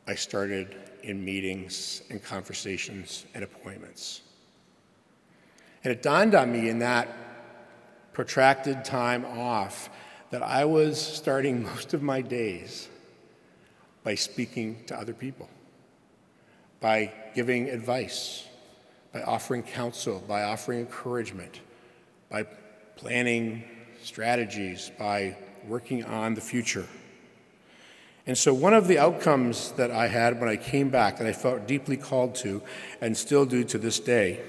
I 0.07 0.15
started 0.15 0.75
in 1.03 1.25
meetings 1.25 2.03
and 2.11 2.23
conversations 2.23 3.27
and 3.35 3.45
appointments. 3.45 4.23
And 5.85 5.93
it 5.93 6.03
dawned 6.03 6.35
on 6.35 6.53
me 6.53 6.69
in 6.69 6.79
that 6.81 7.09
protracted 8.13 8.85
time 8.85 9.25
off 9.25 9.91
that 10.31 10.43
I 10.43 10.65
was 10.65 11.01
starting 11.01 11.63
most 11.75 11.95
of 11.95 12.03
my 12.03 12.21
days 12.21 12.89
by 14.03 14.15
speaking 14.15 14.85
to 14.87 14.99
other 14.99 15.15
people, 15.15 15.49
by 16.81 17.13
giving 17.35 17.69
advice, 17.69 18.47
by 19.13 19.23
offering 19.23 19.63
counsel, 19.63 20.25
by 20.27 20.43
offering 20.43 20.81
encouragement, 20.81 21.61
by 22.31 22.45
planning 22.97 23.65
strategies, 24.03 24.91
by 24.99 25.37
working 25.69 26.05
on 26.05 26.35
the 26.35 26.41
future. 26.41 26.87
And 28.27 28.39
so, 28.39 28.55
one 28.55 28.73
of 28.73 28.87
the 28.87 28.99
outcomes 28.99 29.73
that 29.73 29.91
I 29.91 30.07
had 30.07 30.39
when 30.39 30.49
I 30.49 30.57
came 30.57 30.91
back 30.91 31.19
that 31.19 31.27
I 31.27 31.33
felt 31.33 31.67
deeply 31.67 31.97
called 31.97 32.37
to, 32.37 32.63
and 33.01 33.17
still 33.17 33.45
do 33.45 33.65
to 33.65 33.79
this 33.79 33.99
day, 33.99 34.41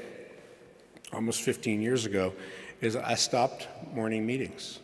almost 1.11 1.41
15 1.41 1.81
years 1.81 2.05
ago, 2.05 2.33
is 2.81 2.95
I 2.95 3.15
stopped 3.15 3.67
morning 3.93 4.25
meetings, 4.25 4.79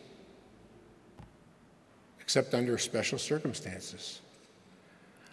except 2.20 2.52
under 2.52 2.78
special 2.78 3.18
circumstances. 3.18 4.20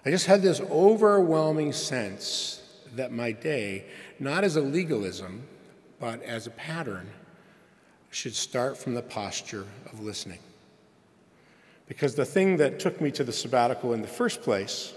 I 0.05 0.11
just 0.11 0.27
had 0.27 0.41
this 0.43 0.61
overwhelming 0.61 1.73
sense 1.73 2.61
that 2.95 3.11
my 3.11 3.31
day, 3.31 3.85
not 4.19 4.43
as 4.43 4.55
a 4.55 4.61
legalism, 4.61 5.47
but 5.99 6.21
as 6.21 6.45
a 6.45 6.51
pattern, 6.51 7.09
should 8.11 8.35
start 8.35 8.77
from 8.77 8.93
the 8.93 9.01
posture 9.01 9.65
of 9.91 9.99
listening. 9.99 10.39
Because 11.88 12.15
the 12.15 12.26
thing 12.26 12.58
that 12.58 12.80
took 12.80 13.00
me 13.00 13.12
to 13.12 13.23
the 13.23 13.32
sabbatical 13.32 13.93
in 13.93 14.02
the 14.02 14.08
first 14.08 14.41
place 14.41 14.93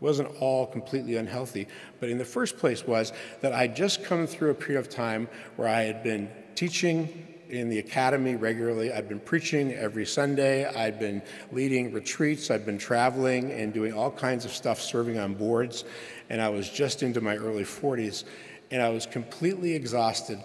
wasn't 0.00 0.28
all 0.40 0.66
completely 0.66 1.16
unhealthy, 1.16 1.68
but 2.00 2.08
in 2.08 2.18
the 2.18 2.24
first 2.24 2.58
place 2.58 2.84
was 2.86 3.12
that 3.40 3.52
I'd 3.52 3.76
just 3.76 4.02
come 4.02 4.26
through 4.26 4.50
a 4.50 4.54
period 4.54 4.80
of 4.80 4.88
time 4.88 5.28
where 5.54 5.68
I 5.68 5.82
had 5.82 6.02
been 6.02 6.28
teaching 6.56 7.28
in 7.48 7.68
the 7.68 7.78
academy 7.78 8.34
regularly. 8.34 8.92
I'd 8.92 9.08
been 9.08 9.20
preaching 9.20 9.72
every 9.74 10.06
Sunday. 10.06 10.64
I'd 10.64 10.98
been 10.98 11.22
leading 11.52 11.92
retreats. 11.92 12.50
I'd 12.50 12.66
been 12.66 12.78
traveling 12.78 13.52
and 13.52 13.72
doing 13.72 13.92
all 13.92 14.10
kinds 14.10 14.44
of 14.44 14.52
stuff, 14.52 14.80
serving 14.80 15.18
on 15.18 15.34
boards. 15.34 15.84
And 16.30 16.40
I 16.40 16.48
was 16.48 16.68
just 16.68 17.02
into 17.02 17.20
my 17.20 17.36
early 17.36 17.64
40s, 17.64 18.24
and 18.70 18.82
I 18.82 18.88
was 18.88 19.06
completely 19.06 19.74
exhausted. 19.74 20.42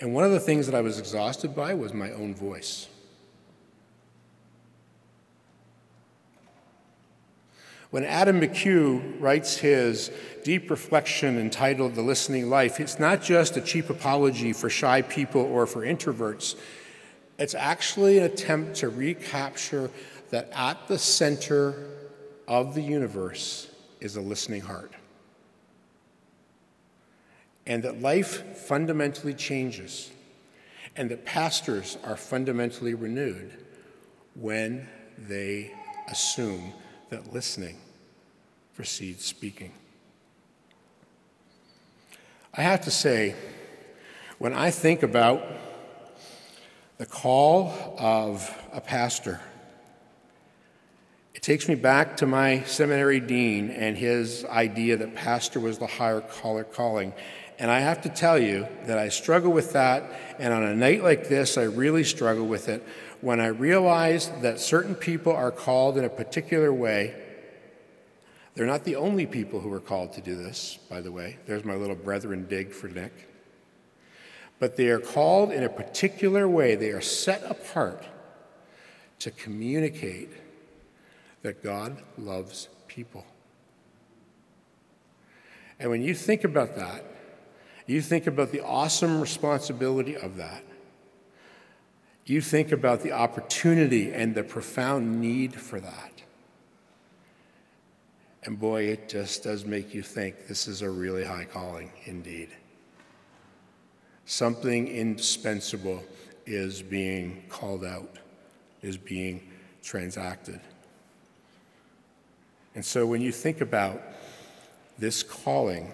And 0.00 0.14
one 0.14 0.24
of 0.24 0.32
the 0.32 0.40
things 0.40 0.66
that 0.66 0.74
I 0.74 0.80
was 0.80 0.98
exhausted 0.98 1.54
by 1.54 1.74
was 1.74 1.92
my 1.92 2.10
own 2.12 2.34
voice. 2.34 2.88
When 7.90 8.04
Adam 8.04 8.40
McHugh 8.40 9.20
writes 9.20 9.58
his 9.58 10.10
deep 10.42 10.70
reflection 10.70 11.38
entitled 11.38 11.94
The 11.94 12.02
Listening 12.02 12.50
Life, 12.50 12.80
it's 12.80 12.98
not 12.98 13.22
just 13.22 13.56
a 13.56 13.60
cheap 13.60 13.90
apology 13.90 14.52
for 14.52 14.68
shy 14.68 15.02
people 15.02 15.42
or 15.42 15.66
for 15.66 15.82
introverts. 15.82 16.56
It's 17.38 17.54
actually 17.54 18.18
an 18.18 18.24
attempt 18.24 18.76
to 18.76 18.88
recapture 18.88 19.90
that 20.30 20.50
at 20.52 20.88
the 20.88 20.98
center 20.98 21.88
of 22.48 22.74
the 22.74 22.82
universe 22.82 23.70
is 24.00 24.16
a 24.16 24.20
listening 24.20 24.62
heart. 24.62 24.92
And 27.66 27.82
that 27.84 28.00
life 28.00 28.56
fundamentally 28.56 29.34
changes, 29.34 30.10
and 30.96 31.08
that 31.10 31.24
pastors 31.24 31.98
are 32.04 32.16
fundamentally 32.16 32.94
renewed 32.94 33.52
when 34.34 34.88
they 35.18 35.72
assume 36.08 36.72
that 37.10 37.32
listening 37.32 37.78
precedes 38.74 39.24
speaking. 39.24 39.72
I 42.52 42.62
have 42.62 42.82
to 42.82 42.90
say, 42.90 43.34
when 44.38 44.52
I 44.52 44.70
think 44.70 45.02
about 45.02 45.42
the 46.98 47.06
call 47.06 47.94
of 47.98 48.50
a 48.72 48.80
pastor, 48.80 49.40
it 51.34 51.42
takes 51.42 51.68
me 51.68 51.74
back 51.74 52.16
to 52.18 52.26
my 52.26 52.62
seminary 52.62 53.20
dean 53.20 53.70
and 53.70 53.96
his 53.96 54.44
idea 54.46 54.96
that 54.96 55.14
pastor 55.14 55.60
was 55.60 55.78
the 55.78 55.86
higher 55.86 56.20
calling. 56.20 57.12
And 57.58 57.70
I 57.70 57.80
have 57.80 58.02
to 58.02 58.08
tell 58.08 58.38
you 58.38 58.66
that 58.84 58.98
I 58.98 59.08
struggle 59.08 59.50
with 59.50 59.72
that. 59.72 60.04
And 60.38 60.52
on 60.52 60.62
a 60.62 60.74
night 60.74 61.02
like 61.02 61.28
this, 61.28 61.56
I 61.56 61.62
really 61.62 62.04
struggle 62.04 62.46
with 62.46 62.68
it 62.68 62.86
when 63.20 63.40
I 63.40 63.46
realize 63.46 64.30
that 64.42 64.60
certain 64.60 64.94
people 64.94 65.32
are 65.32 65.50
called 65.50 65.96
in 65.96 66.04
a 66.04 66.10
particular 66.10 66.72
way. 66.72 67.14
They're 68.54 68.66
not 68.66 68.84
the 68.84 68.96
only 68.96 69.26
people 69.26 69.60
who 69.60 69.72
are 69.72 69.80
called 69.80 70.12
to 70.14 70.20
do 70.20 70.34
this, 70.34 70.78
by 70.88 71.00
the 71.00 71.12
way. 71.12 71.38
There's 71.46 71.64
my 71.64 71.74
little 71.74 71.96
brethren 71.96 72.46
dig 72.48 72.72
for 72.72 72.88
Nick. 72.88 73.28
But 74.58 74.76
they 74.76 74.88
are 74.88 75.00
called 75.00 75.50
in 75.50 75.62
a 75.62 75.68
particular 75.68 76.48
way. 76.48 76.74
They 76.74 76.90
are 76.90 77.02
set 77.02 77.42
apart 77.50 78.04
to 79.18 79.30
communicate 79.30 80.30
that 81.42 81.62
God 81.62 82.02
loves 82.18 82.68
people. 82.86 83.24
And 85.78 85.90
when 85.90 86.02
you 86.02 86.14
think 86.14 86.44
about 86.44 86.76
that, 86.76 87.04
you 87.86 88.02
think 88.02 88.26
about 88.26 88.50
the 88.50 88.60
awesome 88.60 89.20
responsibility 89.20 90.16
of 90.16 90.36
that. 90.36 90.64
You 92.24 92.40
think 92.40 92.72
about 92.72 93.02
the 93.02 93.12
opportunity 93.12 94.12
and 94.12 94.34
the 94.34 94.42
profound 94.42 95.20
need 95.20 95.54
for 95.54 95.78
that. 95.78 96.12
And 98.42 98.58
boy, 98.58 98.84
it 98.84 99.08
just 99.08 99.44
does 99.44 99.64
make 99.64 99.94
you 99.94 100.02
think 100.02 100.46
this 100.48 100.66
is 100.66 100.82
a 100.82 100.90
really 100.90 101.24
high 101.24 101.44
calling 101.44 101.92
indeed. 102.04 102.48
Something 104.24 104.88
indispensable 104.88 106.02
is 106.46 106.82
being 106.82 107.44
called 107.48 107.84
out, 107.84 108.18
is 108.82 108.96
being 108.96 109.48
transacted. 109.82 110.60
And 112.74 112.84
so 112.84 113.06
when 113.06 113.20
you 113.20 113.32
think 113.32 113.60
about 113.60 114.02
this 114.98 115.22
calling 115.22 115.92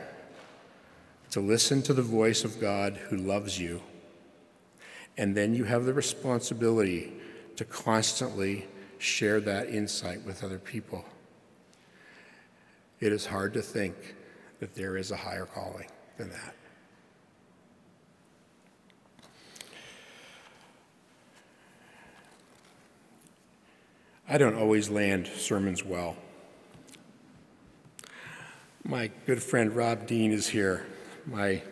to 1.33 1.41
listen 1.41 1.81
to 1.81 1.95
the 1.95 2.03
voice 2.03 2.45
of 2.45 2.61
God 2.61 2.99
who 3.09 3.17
loves 3.17 3.59
you, 3.59 3.83
and 5.17 5.35
then 5.35 5.55
you 5.55 5.65
have 5.65 5.87
the 5.87 5.95
responsibility 5.95 7.11
to 7.57 7.65
constantly 7.65 8.67
share 8.99 9.41
that 9.41 9.71
insight 9.71 10.23
with 10.27 10.45
other 10.45 10.59
people. 10.59 11.07
It 13.01 13.13
is 13.13 13.25
hard 13.25 13.55
to 13.55 13.63
think 13.63 14.15
that 14.61 14.75
there 14.75 14.99
is 14.99 15.11
a 15.11 15.17
higher 15.17 15.47
calling 15.47 15.89
than 16.19 16.29
that. 16.31 16.55
I 24.29 24.37
don't 24.37 24.55
always 24.55 24.91
land 24.91 25.29
sermons 25.29 25.83
well. 25.83 26.15
My 28.85 29.11
good 29.27 29.43
friend 29.43 29.75
Rob 29.75 30.07
Dean 30.07 30.31
is 30.31 30.49
here. 30.49 30.87
My 31.27 31.63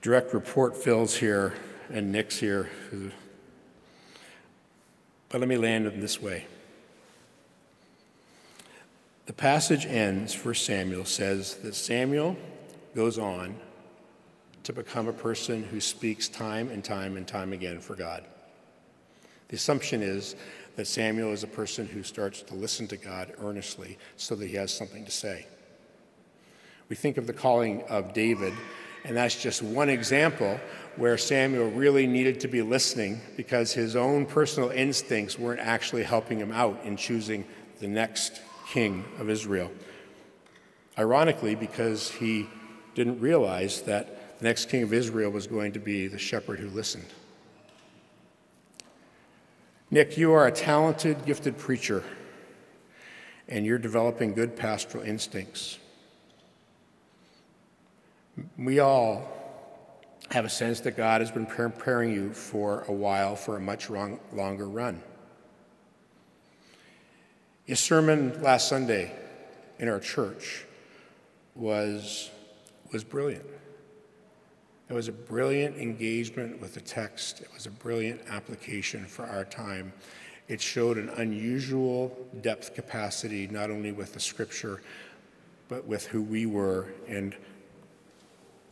direct 0.00 0.34
report 0.34 0.76
Phil's 0.76 1.16
here 1.16 1.54
and 1.88 2.10
Nick's 2.10 2.36
here. 2.36 2.68
But 5.28 5.40
let 5.40 5.48
me 5.48 5.56
land 5.56 5.86
in 5.86 6.00
this 6.00 6.20
way. 6.20 6.46
The 9.26 9.32
passage 9.32 9.86
ends, 9.86 10.34
1 10.34 10.54
Samuel 10.56 11.04
says 11.04 11.54
that 11.58 11.76
Samuel 11.76 12.36
goes 12.96 13.18
on 13.18 13.54
to 14.64 14.72
become 14.72 15.06
a 15.06 15.12
person 15.12 15.62
who 15.62 15.80
speaks 15.80 16.28
time 16.28 16.70
and 16.70 16.84
time 16.84 17.16
and 17.16 17.26
time 17.26 17.52
again 17.52 17.78
for 17.78 17.94
God. 17.94 18.24
The 19.46 19.56
assumption 19.56 20.02
is 20.02 20.34
that 20.74 20.88
Samuel 20.88 21.32
is 21.32 21.44
a 21.44 21.48
person 21.48 21.86
who 21.86 22.02
starts 22.02 22.42
to 22.42 22.54
listen 22.54 22.88
to 22.88 22.96
God 22.96 23.32
earnestly 23.38 23.96
so 24.16 24.34
that 24.34 24.48
he 24.48 24.56
has 24.56 24.74
something 24.74 25.04
to 25.04 25.10
say. 25.12 25.46
We 26.92 26.96
think 26.96 27.16
of 27.16 27.26
the 27.26 27.32
calling 27.32 27.84
of 27.84 28.12
David, 28.12 28.52
and 29.04 29.16
that's 29.16 29.42
just 29.42 29.62
one 29.62 29.88
example 29.88 30.60
where 30.96 31.16
Samuel 31.16 31.70
really 31.70 32.06
needed 32.06 32.38
to 32.40 32.48
be 32.48 32.60
listening 32.60 33.18
because 33.34 33.72
his 33.72 33.96
own 33.96 34.26
personal 34.26 34.68
instincts 34.68 35.38
weren't 35.38 35.60
actually 35.60 36.02
helping 36.02 36.38
him 36.38 36.52
out 36.52 36.78
in 36.84 36.98
choosing 36.98 37.46
the 37.80 37.88
next 37.88 38.42
king 38.68 39.06
of 39.18 39.30
Israel. 39.30 39.72
Ironically, 40.98 41.54
because 41.54 42.10
he 42.10 42.46
didn't 42.94 43.20
realize 43.20 43.80
that 43.84 44.38
the 44.40 44.44
next 44.44 44.68
king 44.68 44.82
of 44.82 44.92
Israel 44.92 45.30
was 45.30 45.46
going 45.46 45.72
to 45.72 45.78
be 45.78 46.08
the 46.08 46.18
shepherd 46.18 46.58
who 46.60 46.68
listened. 46.68 47.06
Nick, 49.90 50.18
you 50.18 50.30
are 50.32 50.46
a 50.46 50.52
talented, 50.52 51.24
gifted 51.24 51.56
preacher, 51.56 52.04
and 53.48 53.64
you're 53.64 53.78
developing 53.78 54.34
good 54.34 54.56
pastoral 54.56 55.02
instincts. 55.02 55.78
We 58.56 58.78
all 58.78 59.28
have 60.30 60.44
a 60.44 60.50
sense 60.50 60.80
that 60.80 60.96
God 60.96 61.20
has 61.20 61.30
been 61.30 61.46
preparing 61.46 62.12
you 62.12 62.32
for 62.32 62.84
a 62.88 62.92
while 62.92 63.36
for 63.36 63.56
a 63.56 63.60
much 63.60 63.90
long, 63.90 64.18
longer 64.32 64.66
run. 64.66 65.02
Your 67.66 67.76
sermon 67.76 68.42
last 68.42 68.68
Sunday 68.68 69.12
in 69.78 69.88
our 69.88 70.00
church 70.00 70.64
was, 71.54 72.30
was 72.92 73.04
brilliant. 73.04 73.46
It 74.88 74.94
was 74.94 75.08
a 75.08 75.12
brilliant 75.12 75.76
engagement 75.76 76.60
with 76.60 76.74
the 76.74 76.80
text. 76.80 77.40
It 77.40 77.48
was 77.54 77.66
a 77.66 77.70
brilliant 77.70 78.22
application 78.28 79.04
for 79.04 79.24
our 79.24 79.44
time. 79.44 79.92
It 80.48 80.60
showed 80.60 80.98
an 80.98 81.08
unusual 81.10 82.16
depth 82.40 82.74
capacity, 82.74 83.46
not 83.46 83.70
only 83.70 83.92
with 83.92 84.12
the 84.14 84.20
scripture, 84.20 84.82
but 85.68 85.86
with 85.86 86.06
who 86.06 86.22
we 86.22 86.46
were 86.46 86.88
and 87.08 87.34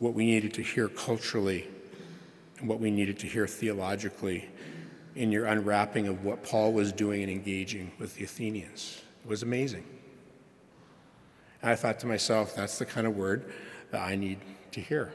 what 0.01 0.15
we 0.15 0.25
needed 0.25 0.51
to 0.51 0.63
hear 0.63 0.87
culturally 0.87 1.69
and 2.57 2.67
what 2.67 2.79
we 2.79 2.89
needed 2.89 3.19
to 3.19 3.27
hear 3.27 3.45
theologically 3.45 4.49
in 5.15 5.31
your 5.31 5.45
unwrapping 5.45 6.07
of 6.07 6.25
what 6.25 6.43
Paul 6.43 6.73
was 6.73 6.91
doing 6.91 7.21
and 7.21 7.31
engaging 7.31 7.91
with 7.99 8.15
the 8.15 8.23
Athenians. 8.23 8.99
It 9.23 9.29
was 9.29 9.43
amazing. 9.43 9.85
And 11.61 11.69
I 11.69 11.75
thought 11.75 11.99
to 11.99 12.07
myself, 12.07 12.55
that's 12.55 12.79
the 12.79 12.85
kind 12.85 13.05
of 13.05 13.15
word 13.15 13.53
that 13.91 14.01
I 14.01 14.15
need 14.15 14.39
to 14.71 14.81
hear. 14.81 15.13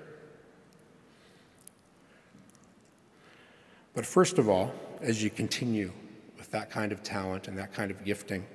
But 3.92 4.07
first 4.07 4.38
of 4.38 4.49
all, 4.49 4.72
as 5.01 5.20
you 5.20 5.31
continue 5.31 5.90
with 6.38 6.53
that 6.53 6.70
kind 6.70 6.92
of 6.92 7.03
talent 7.03 7.49
and 7.49 7.59
that 7.59 7.75
kind 7.75 7.90
of 7.90 8.05
gifting, 8.05 8.46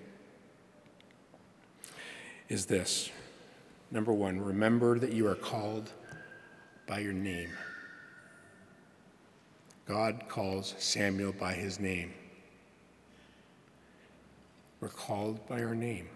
is 2.47 2.67
this. 2.67 3.09
Number 3.91 4.13
one, 4.13 4.39
remember 4.39 4.97
that 4.97 5.11
you 5.11 5.27
are 5.27 5.35
called 5.35 5.91
by 6.91 6.99
your 6.99 7.13
name. 7.13 7.49
God 9.87 10.23
calls 10.27 10.75
Samuel 10.77 11.31
by 11.31 11.53
his 11.53 11.79
name. 11.79 12.13
We're 14.81 14.89
called 14.89 15.47
by 15.47 15.63
our 15.63 15.73
name. 15.73 16.09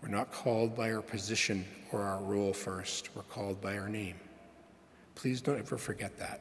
We're 0.00 0.08
not 0.08 0.32
called 0.32 0.74
by 0.74 0.94
our 0.94 1.02
position 1.02 1.66
or 1.92 2.00
our 2.00 2.22
role 2.22 2.54
first. 2.54 3.14
We're 3.14 3.24
called 3.24 3.60
by 3.60 3.76
our 3.76 3.86
name. 3.86 4.14
Please 5.14 5.42
don't 5.42 5.58
ever 5.58 5.76
forget 5.76 6.16
that. 6.16 6.40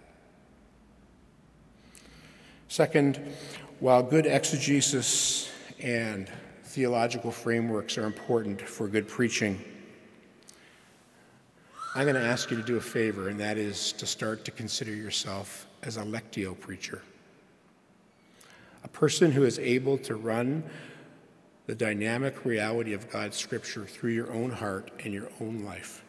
Second, 2.69 3.19
while 3.81 4.01
good 4.01 4.27
exegesis 4.27 5.51
and 5.81 6.31
theological 6.63 7.31
frameworks 7.31 7.97
are 7.97 8.05
important 8.05 8.61
for 8.61 8.87
good 8.87 9.09
preaching, 9.09 9.59
I'm 11.97 12.03
going 12.03 12.15
to 12.15 12.27
ask 12.27 12.51
you 12.51 12.57
to 12.57 12.63
do 12.63 12.75
a 12.75 12.81
favor, 12.81 13.29
and 13.29 13.39
that 13.39 13.57
is 13.57 13.93
to 13.93 14.05
start 14.05 14.43
to 14.43 14.51
consider 14.51 14.93
yourself 14.93 15.65
as 15.81 15.95
a 15.95 16.01
lectio 16.01 16.59
preacher, 16.59 17.01
a 18.83 18.89
person 18.89 19.31
who 19.31 19.45
is 19.45 19.59
able 19.59 19.97
to 19.99 20.15
run 20.15 20.61
the 21.67 21.73
dynamic 21.73 22.43
reality 22.43 22.91
of 22.91 23.09
God's 23.09 23.37
Scripture 23.37 23.85
through 23.85 24.11
your 24.11 24.29
own 24.33 24.51
heart 24.51 24.91
and 25.05 25.13
your 25.13 25.29
own 25.39 25.63
life 25.63 26.03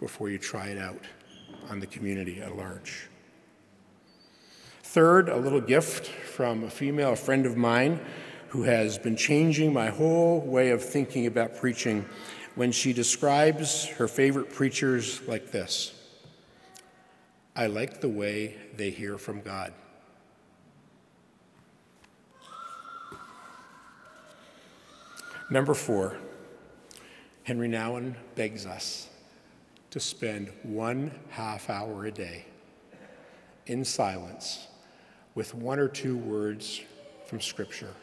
before 0.00 0.28
you 0.28 0.38
try 0.38 0.70
it 0.70 0.78
out 0.78 1.04
on 1.70 1.78
the 1.78 1.86
community 1.86 2.40
at 2.40 2.56
large. 2.56 3.06
Third, 4.82 5.28
a 5.28 5.36
little 5.36 5.60
gift 5.60 6.08
from 6.08 6.64
a 6.64 6.70
female 6.70 7.14
friend 7.14 7.46
of 7.46 7.56
mine 7.56 8.00
who 8.48 8.64
has 8.64 8.98
been 8.98 9.14
changing 9.14 9.72
my 9.72 9.90
whole 9.90 10.40
way 10.40 10.70
of 10.70 10.82
thinking 10.82 11.26
about 11.26 11.56
preaching 11.56 12.04
when 12.58 12.72
she 12.72 12.92
describes 12.92 13.86
her 13.86 14.08
favorite 14.08 14.52
preachers 14.52 15.22
like 15.28 15.52
this 15.52 15.94
I 17.54 17.68
like 17.68 18.00
the 18.00 18.08
way 18.08 18.56
they 18.76 18.90
hear 18.90 19.16
from 19.16 19.42
God. 19.42 19.72
Number 25.48 25.72
four, 25.72 26.16
Henri 27.44 27.68
Nouwen 27.68 28.16
begs 28.34 28.66
us 28.66 29.08
to 29.90 30.00
spend 30.00 30.50
one 30.64 31.12
half 31.30 31.70
hour 31.70 32.06
a 32.06 32.10
day 32.10 32.44
in 33.66 33.84
silence 33.84 34.66
with 35.36 35.54
one 35.54 35.78
or 35.78 35.86
two 35.86 36.16
words 36.16 36.80
from 37.28 37.40
Scripture 37.40 37.94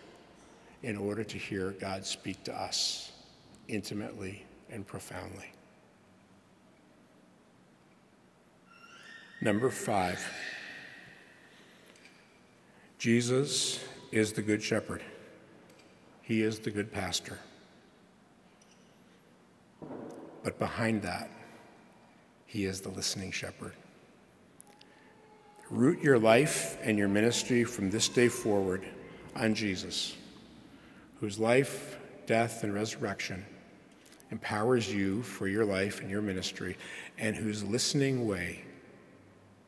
in 0.81 0.95
order 0.95 1.25
to 1.25 1.37
hear 1.37 1.71
God 1.71 2.05
speak 2.05 2.41
to 2.45 2.55
us 2.55 3.11
intimately 3.67 4.44
and 4.69 4.86
profoundly. 4.86 5.51
Number 9.41 9.69
five, 9.69 10.19
Jesus 12.97 13.84
is 14.12 14.34
the 14.34 14.41
Good 14.41 14.63
Shepherd. 14.63 15.04
He 16.21 16.41
is 16.41 16.58
the 16.60 16.71
good 16.71 16.91
pastor. 16.91 17.38
But 20.43 20.58
behind 20.58 21.04
that, 21.04 21.30
he 22.47 22.65
is 22.65 22.82
the 22.82 22.89
listening 22.89 23.32
shepherd. 23.32 23.73
Root 25.69 26.01
your 26.01 26.17
life 26.17 26.80
and 26.82 26.97
your 26.97 27.08
ministry 27.08 27.63
from 27.63 27.91
this 27.91 28.10
day 28.10 28.28
forward 28.28 28.88
on 29.36 29.54
Jesus, 29.54 30.15
whose 31.19 31.38
life, 31.38 31.99
death, 32.25 32.63
and 32.63 32.73
resurrection 32.73 33.45
empowers 34.31 34.91
you 34.91 35.21
for 35.21 35.47
your 35.47 35.65
life 35.65 36.01
and 36.01 36.09
your 36.09 36.21
ministry, 36.21 36.77
and 37.17 37.35
whose 37.35 37.63
listening 37.63 38.27
way 38.27 38.63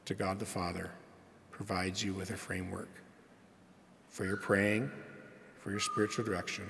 to 0.06 0.14
God 0.14 0.40
the 0.40 0.46
Father 0.46 0.92
provides 1.52 2.04
you 2.04 2.14
with 2.14 2.32
a 2.32 2.38
framework 2.38 2.90
for 4.10 4.26
your 4.26 4.38
praying, 4.38 4.90
for 5.60 5.72
your 5.72 5.80
spiritual 5.80 6.26
direction, 6.26 6.70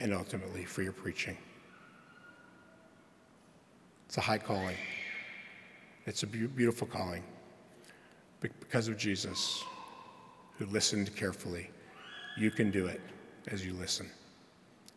and 0.00 0.14
ultimately 0.14 0.64
for 0.64 0.82
your 0.82 0.92
preaching. 0.92 1.36
It's 4.06 4.16
a 4.16 4.20
high 4.22 4.38
calling. 4.38 4.76
It's 6.06 6.22
a 6.22 6.26
beautiful 6.26 6.86
calling 6.86 7.22
because 8.40 8.88
of 8.88 8.96
Jesus, 8.96 9.62
who 10.58 10.66
listened 10.66 11.14
carefully. 11.14 11.70
You 12.36 12.50
can 12.50 12.70
do 12.70 12.86
it 12.86 13.00
as 13.48 13.64
you 13.64 13.74
listen. 13.74 14.10